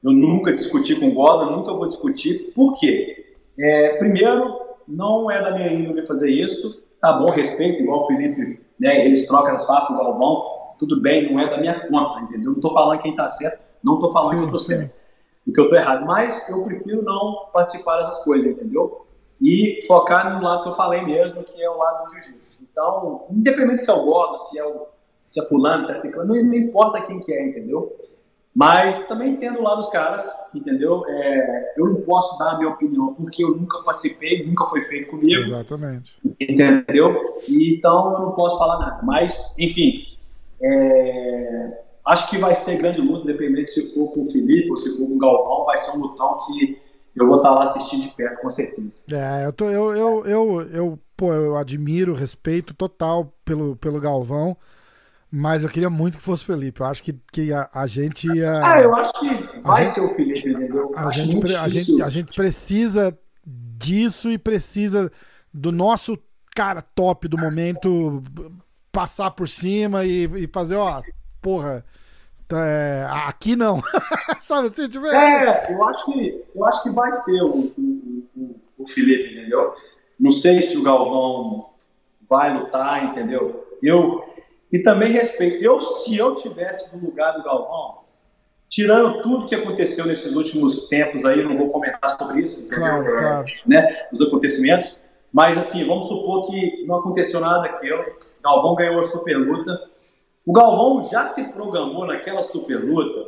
[0.04, 2.52] eu nunca discuti com o nunca vou discutir.
[2.54, 3.36] Por quê?
[3.58, 6.84] É, primeiro, não é da minha índole fazer isso.
[7.00, 10.76] Tá bom, respeito, igual o Felipe, né, eles trocam as com o Galvão.
[10.80, 12.52] Tudo bem, não é da minha conta, entendeu?
[12.54, 14.66] Não tô falando quem tá certo, não tô falando Sim, que eu sim.
[14.66, 14.96] certo,
[15.54, 16.06] que eu tô errado.
[16.06, 19.06] Mas eu prefiro não participar dessas coisas, entendeu?
[19.42, 22.60] E focar no lado que eu falei mesmo, que é o lado do jiu-jitsu.
[22.72, 24.88] Então, independente se é o Gordon, se é o
[25.34, 27.92] se é fulano, se é ciclano, não, não importa quem que é, entendeu?
[28.56, 31.04] Mas também entendo lá dos caras, entendeu?
[31.08, 35.10] É, eu não posso dar a minha opinião porque eu nunca participei, nunca foi feito
[35.10, 36.16] comigo, Exatamente.
[36.40, 37.36] entendeu?
[37.50, 39.02] Então eu não posso falar nada.
[39.04, 40.06] Mas, enfim,
[40.62, 44.98] é, acho que vai ser grande luta, independente se for com o Felipe ou se
[44.98, 46.78] for com o Galvão, vai ser um lutão que
[47.16, 49.02] eu vou estar lá assistindo de perto, com certeza.
[49.12, 54.56] É, eu, tô, eu, eu, eu, eu, pô, eu admiro, respeito total pelo, pelo Galvão,
[55.36, 56.80] mas eu queria muito que fosse o Felipe.
[56.80, 58.62] Eu acho que, que a, a gente ia.
[58.64, 60.92] Ah, eu acho que vai gente- ser o Felipe, entendeu?
[60.96, 65.12] a, gente, a, gente, a gente precisa disso e precisa
[65.52, 66.20] do nosso
[66.56, 68.22] cara top do momento
[68.92, 71.02] passar por cima e, e fazer, ó,
[71.42, 71.84] porra,
[72.48, 73.82] tá, é, aqui não.
[74.40, 78.28] Sabe assim, tipo, é, É, eu acho que, eu acho que vai ser o, o,
[78.38, 79.74] o, o Felipe, entendeu?
[80.20, 81.72] Não sei se o Galvão
[82.30, 83.68] vai lutar, entendeu?
[83.82, 84.32] Eu
[84.74, 85.64] e também respeito.
[85.64, 88.00] Eu, se eu tivesse no lugar do Galvão,
[88.68, 92.68] tirando tudo que aconteceu nesses últimos tempos aí, não vou comentar sobre isso?
[92.70, 93.46] Claro, É, claro.
[93.68, 95.00] Né, os acontecimentos.
[95.32, 98.04] Mas assim, vamos supor que não aconteceu nada daquilo.
[98.44, 99.80] Galvão ganhou a super luta.
[100.44, 103.20] O Galvão já se programou naquela super luta.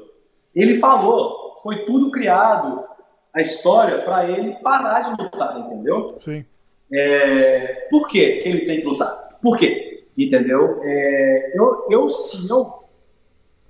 [0.55, 2.83] Ele falou, foi tudo criado,
[3.31, 6.15] a história, para ele parar de lutar, entendeu?
[6.17, 6.43] Sim.
[6.91, 9.15] É, por que ele tem que lutar?
[9.41, 9.94] Por quê?
[10.17, 10.79] Entendeu?
[10.83, 12.83] É, eu, eu, sim, eu,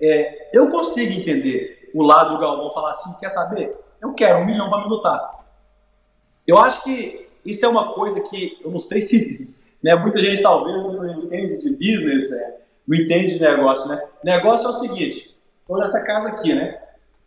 [0.00, 3.74] é, eu consigo entender o lado do Galvão falar assim, quer saber?
[4.00, 5.44] Eu quero um milhão para me lutar.
[6.46, 9.52] Eu acho que isso é uma coisa que eu não sei se
[9.82, 12.54] né, muita gente talvez não entende de business, né,
[12.86, 14.00] não entende de negócio, né?
[14.22, 16.80] Negócio é o seguinte, estou nessa casa aqui, né?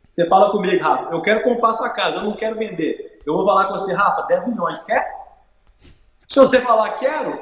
[0.08, 3.20] Você fala comigo, Rafa, eu quero comprar sua casa, eu não quero vender.
[3.26, 5.08] Eu vou falar com você, Rafa, 10 milhões, quer?
[6.28, 7.40] Se você falar quero,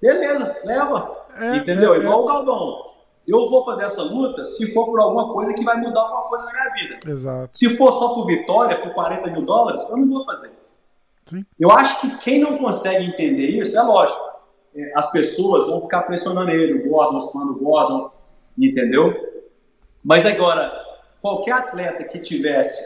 [0.00, 1.26] beleza, leva.
[1.38, 1.94] É, Entendeu?
[1.94, 2.22] É, Igual é.
[2.22, 2.90] o Galvão.
[3.26, 6.44] Eu vou fazer essa luta se for por alguma coisa que vai mudar alguma coisa
[6.46, 6.98] na minha vida.
[7.06, 7.56] Exato.
[7.56, 10.50] Se for só por vitória, por 40 mil dólares, eu não vou fazer.
[11.26, 11.44] Sim.
[11.58, 14.20] Eu acho que quem não consegue entender isso, é lógico.
[14.74, 18.10] É, as pessoas vão ficar pressionando ele, o Gordon, chamando o Gordon,
[18.58, 19.14] entendeu?
[20.02, 20.72] Mas agora,
[21.20, 22.82] qualquer atleta que tivesse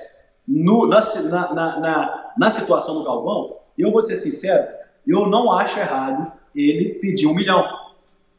[0.46, 1.00] no, na,
[1.30, 4.66] na, na, na, situação do Galvão, eu vou ser sincero,
[5.06, 7.64] eu não acho errado ele pedir um milhão.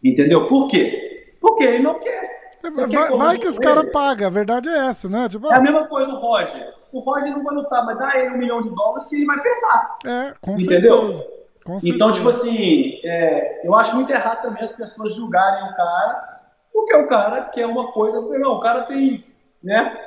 [0.04, 0.48] Entendeu?
[0.48, 1.36] Por quê?
[1.42, 2.52] Porque ele não quer.
[2.62, 5.28] vai, quer vai que os caras pagam, a verdade é essa, né?
[5.30, 6.74] Tipo, é a mesma coisa o Roger.
[6.92, 9.42] O Roger não vai lutar, mas dá ele um milhão de dólares que ele vai
[9.42, 9.98] pensar.
[10.06, 11.02] É, com Entendeu?
[11.02, 11.28] certeza.
[11.66, 16.42] Com então, tipo assim, é, eu acho muito errado também as pessoas julgarem o cara,
[16.72, 18.22] porque o cara quer uma coisa.
[18.22, 19.26] Não, o cara tem,
[19.64, 19.98] né?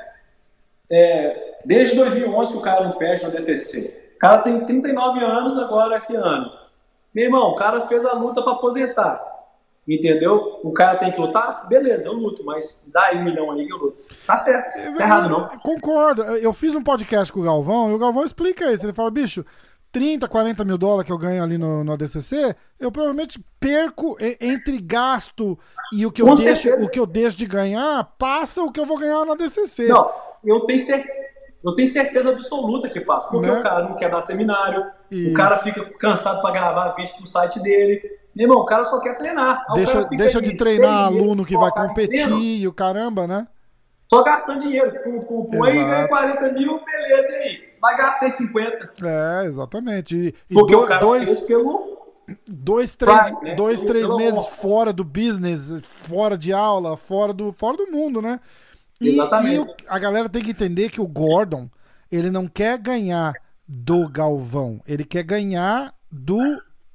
[0.89, 4.13] É, desde 2011 o cara não perde na DCC.
[4.15, 6.49] O cara tem 39 anos agora esse ano.
[7.13, 9.29] Meu irmão, o cara fez a luta para aposentar.
[9.87, 10.59] Entendeu?
[10.63, 11.67] O cara tem que lutar?
[11.67, 14.05] Beleza, eu luto, mas dá aí um milhão aí que eu luto.
[14.25, 15.47] Tá certo, tá errado não.
[15.59, 16.21] Concordo.
[16.21, 18.85] Eu fiz um podcast com o Galvão e o Galvão explica isso.
[18.85, 19.43] Ele fala, bicho,
[19.91, 24.79] 30, 40 mil dólares que eu ganho ali no, no ADCC, eu provavelmente perco entre
[24.79, 25.57] gasto
[25.91, 28.85] e o que, eu deixo, o que eu deixo de ganhar, passa o que eu
[28.85, 29.87] vou ganhar no ADCC.
[29.87, 30.11] Não,
[30.45, 31.29] eu tenho certeza.
[31.63, 33.59] Eu tenho certeza absoluta que passa, porque né?
[33.59, 35.31] o cara não quer dar seminário, Isso.
[35.31, 38.01] o cara fica cansado para gravar vídeo pro site dele.
[38.33, 39.65] Meu irmão, o cara só quer treinar.
[39.73, 43.47] deixa deixa de treinar aluno que vai competir e o caramba, né?
[44.09, 44.91] Só gastando dinheiro.
[45.03, 47.69] Com, aí ganha 40 mil, beleza, e aí?
[47.81, 48.91] Mas gastei 50.
[49.03, 50.35] É, exatamente.
[50.49, 51.99] E, porque do, o cara dois, pelo
[52.47, 53.55] dois, três, né?
[53.55, 58.39] dois, três meses fora do business, fora de aula, fora do, fora do mundo, né?
[59.01, 61.69] E, e o, a galera tem que entender que o Gordon,
[62.11, 63.33] ele não quer ganhar
[63.67, 66.39] do Galvão, ele quer ganhar do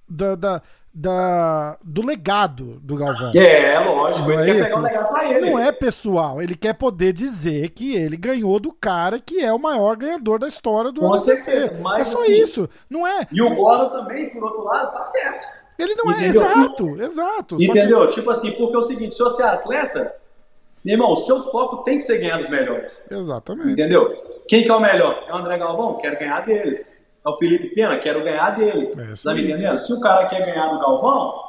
[0.08, 0.62] da, da,
[0.92, 3.30] da, do legado do Galvão.
[3.34, 5.50] É, lógico, não ele é quer pegar o legado pra ele.
[5.50, 9.58] Não é pessoal, ele quer poder dizer que ele ganhou do cara que é o
[9.58, 13.26] maior ganhador da história do Com certeza, É só assim, isso, não é?
[13.32, 15.46] E o Gordon também, por outro lado, tá certo.
[15.78, 16.42] Ele não é, Entendeu?
[16.42, 17.62] é exato, exato.
[17.62, 18.08] Entendeu?
[18.08, 18.14] Que...
[18.14, 20.14] Tipo assim, porque é o seguinte, se você é atleta,
[20.84, 23.02] meu irmão, o seu foco tem que ser ganhar dos melhores.
[23.10, 23.72] Exatamente.
[23.72, 24.42] Entendeu?
[24.46, 25.24] Quem que é o melhor?
[25.26, 25.96] É o André Galvão?
[25.96, 26.84] Quero ganhar dele.
[27.24, 27.98] É o Felipe Pena?
[27.98, 28.92] Quero ganhar dele.
[28.98, 29.78] É tá me entendendo?
[29.78, 31.42] Se o cara quer ganhar do Galvão,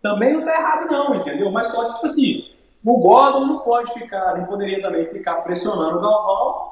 [0.00, 1.50] também não tá errado não, entendeu?
[1.50, 2.44] Mas só que, tipo assim,
[2.84, 6.68] o Gordon não pode ficar, nem poderia também ficar pressionando o Galvão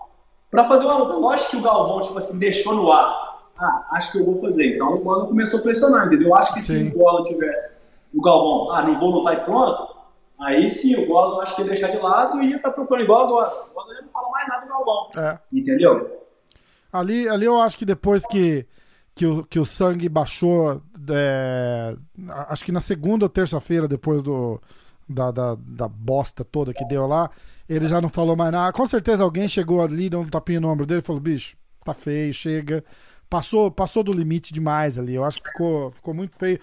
[0.49, 1.15] para fazer uma luta.
[1.15, 3.41] Lógico que o Galvão, tipo assim, deixou no ar.
[3.59, 4.75] Ah, acho que eu vou fazer.
[4.75, 6.29] Então o Gordon começou a pressionar, entendeu?
[6.29, 6.91] Eu acho que Sim.
[6.91, 7.75] se o Gordon tivesse
[8.15, 9.96] o Galvão, ah, não vou lutar e pronto,
[10.39, 13.05] Aí sim, o Gordon acho que ia deixar de lado e ia estar tá procurando
[13.05, 13.51] igual agora.
[13.71, 15.11] O Gordon já não fala mais nada do Galvão.
[15.17, 15.39] É.
[15.53, 16.27] Entendeu?
[16.93, 18.67] Ali, ali eu acho que depois que,
[19.15, 21.97] que, o, que o sangue baixou, é,
[22.49, 24.61] acho que na segunda ou terça-feira, depois do,
[25.09, 27.31] da, da, da, bosta toda que deu lá,
[27.69, 28.73] ele já não falou mais nada.
[28.73, 31.95] Com certeza alguém chegou ali, deu um tapinha no ombro dele e falou: bicho, tá
[31.95, 32.85] feio, chega
[33.29, 35.15] passou, passou do limite demais ali.
[35.15, 36.61] Eu acho que ficou, ficou muito feio.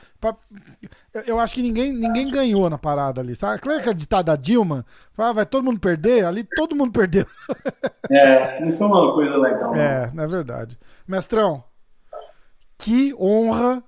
[1.27, 3.35] Eu acho que ninguém, ninguém ganhou na parada ali.
[3.35, 3.61] Sabe?
[3.61, 4.85] Claro que a ditada da Dilma,
[5.17, 7.25] ah, vai todo mundo perder, ali todo mundo perdeu.
[8.09, 9.75] É, não foi uma coisa legal.
[9.75, 10.77] É, é verdade.
[11.07, 11.63] Mestrão,
[12.77, 13.83] que honra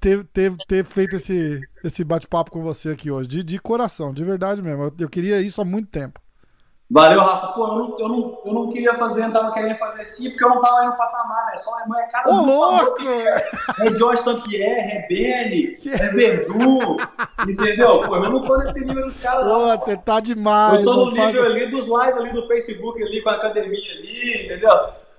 [0.00, 3.28] ter, ter, ter feito esse, esse bate-papo com você aqui hoje.
[3.28, 4.84] De, de coração, de verdade mesmo.
[4.84, 6.20] Eu, eu queria isso há muito tempo.
[6.88, 7.48] Valeu, Rafa.
[7.48, 10.44] Pô, eu não, eu não, eu não queria fazer, não tava querendo fazer sim, porque
[10.44, 11.56] eu não tava indo patamar, né?
[11.56, 13.02] Só a irmã é cara Ô, louco!
[13.02, 13.50] É,
[13.88, 16.96] é George St-Pierre, é Benny, é Verdu,
[17.48, 18.00] entendeu?
[18.02, 20.78] Pô, eu não tô nesse nível dos caras, Pô, você tá demais.
[20.78, 21.44] Eu tô no nível faz...
[21.44, 24.70] ali dos lives ali do Facebook ali, com a academia ali, entendeu?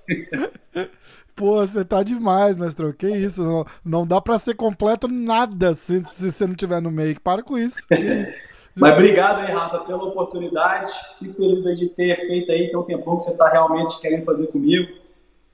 [1.36, 2.90] Pô, você tá demais, mestrão.
[2.90, 3.44] Que isso?
[3.44, 7.20] Não, não dá pra ser completo nada se, se você não tiver no meio.
[7.20, 7.78] Para com isso.
[7.86, 8.47] Que isso?
[8.78, 10.92] Mas obrigado aí, Rafa, pela oportunidade.
[11.18, 14.46] Fico feliz de ter feito aí, tem um tempão que você está realmente querendo fazer
[14.48, 14.88] comigo.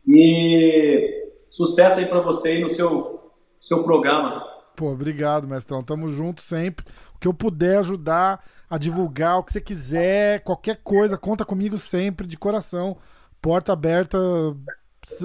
[0.06, 4.46] E sucesso aí para você aí no seu, seu programa.
[4.76, 5.82] Pô, obrigado, mestrão.
[5.82, 6.84] Tamo junto sempre.
[7.14, 11.78] O que eu puder ajudar a divulgar, o que você quiser, qualquer coisa, conta comigo
[11.78, 12.96] sempre, de coração.
[13.40, 14.18] Porta aberta,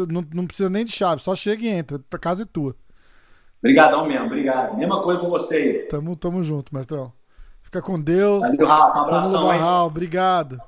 [0.08, 2.00] não, não precisa nem de chave, só chega e entra.
[2.12, 2.76] A casa é tua.
[3.60, 4.78] Obrigadão mesmo, obrigado.
[4.78, 5.74] Mesma coisa com você aí.
[5.88, 7.12] Tamo, tamo junto, mestrão.
[7.70, 8.41] Fica com Deus.
[8.41, 8.98] Valeu, Rafa.
[8.98, 10.60] Um abração, Raul, Obrigado.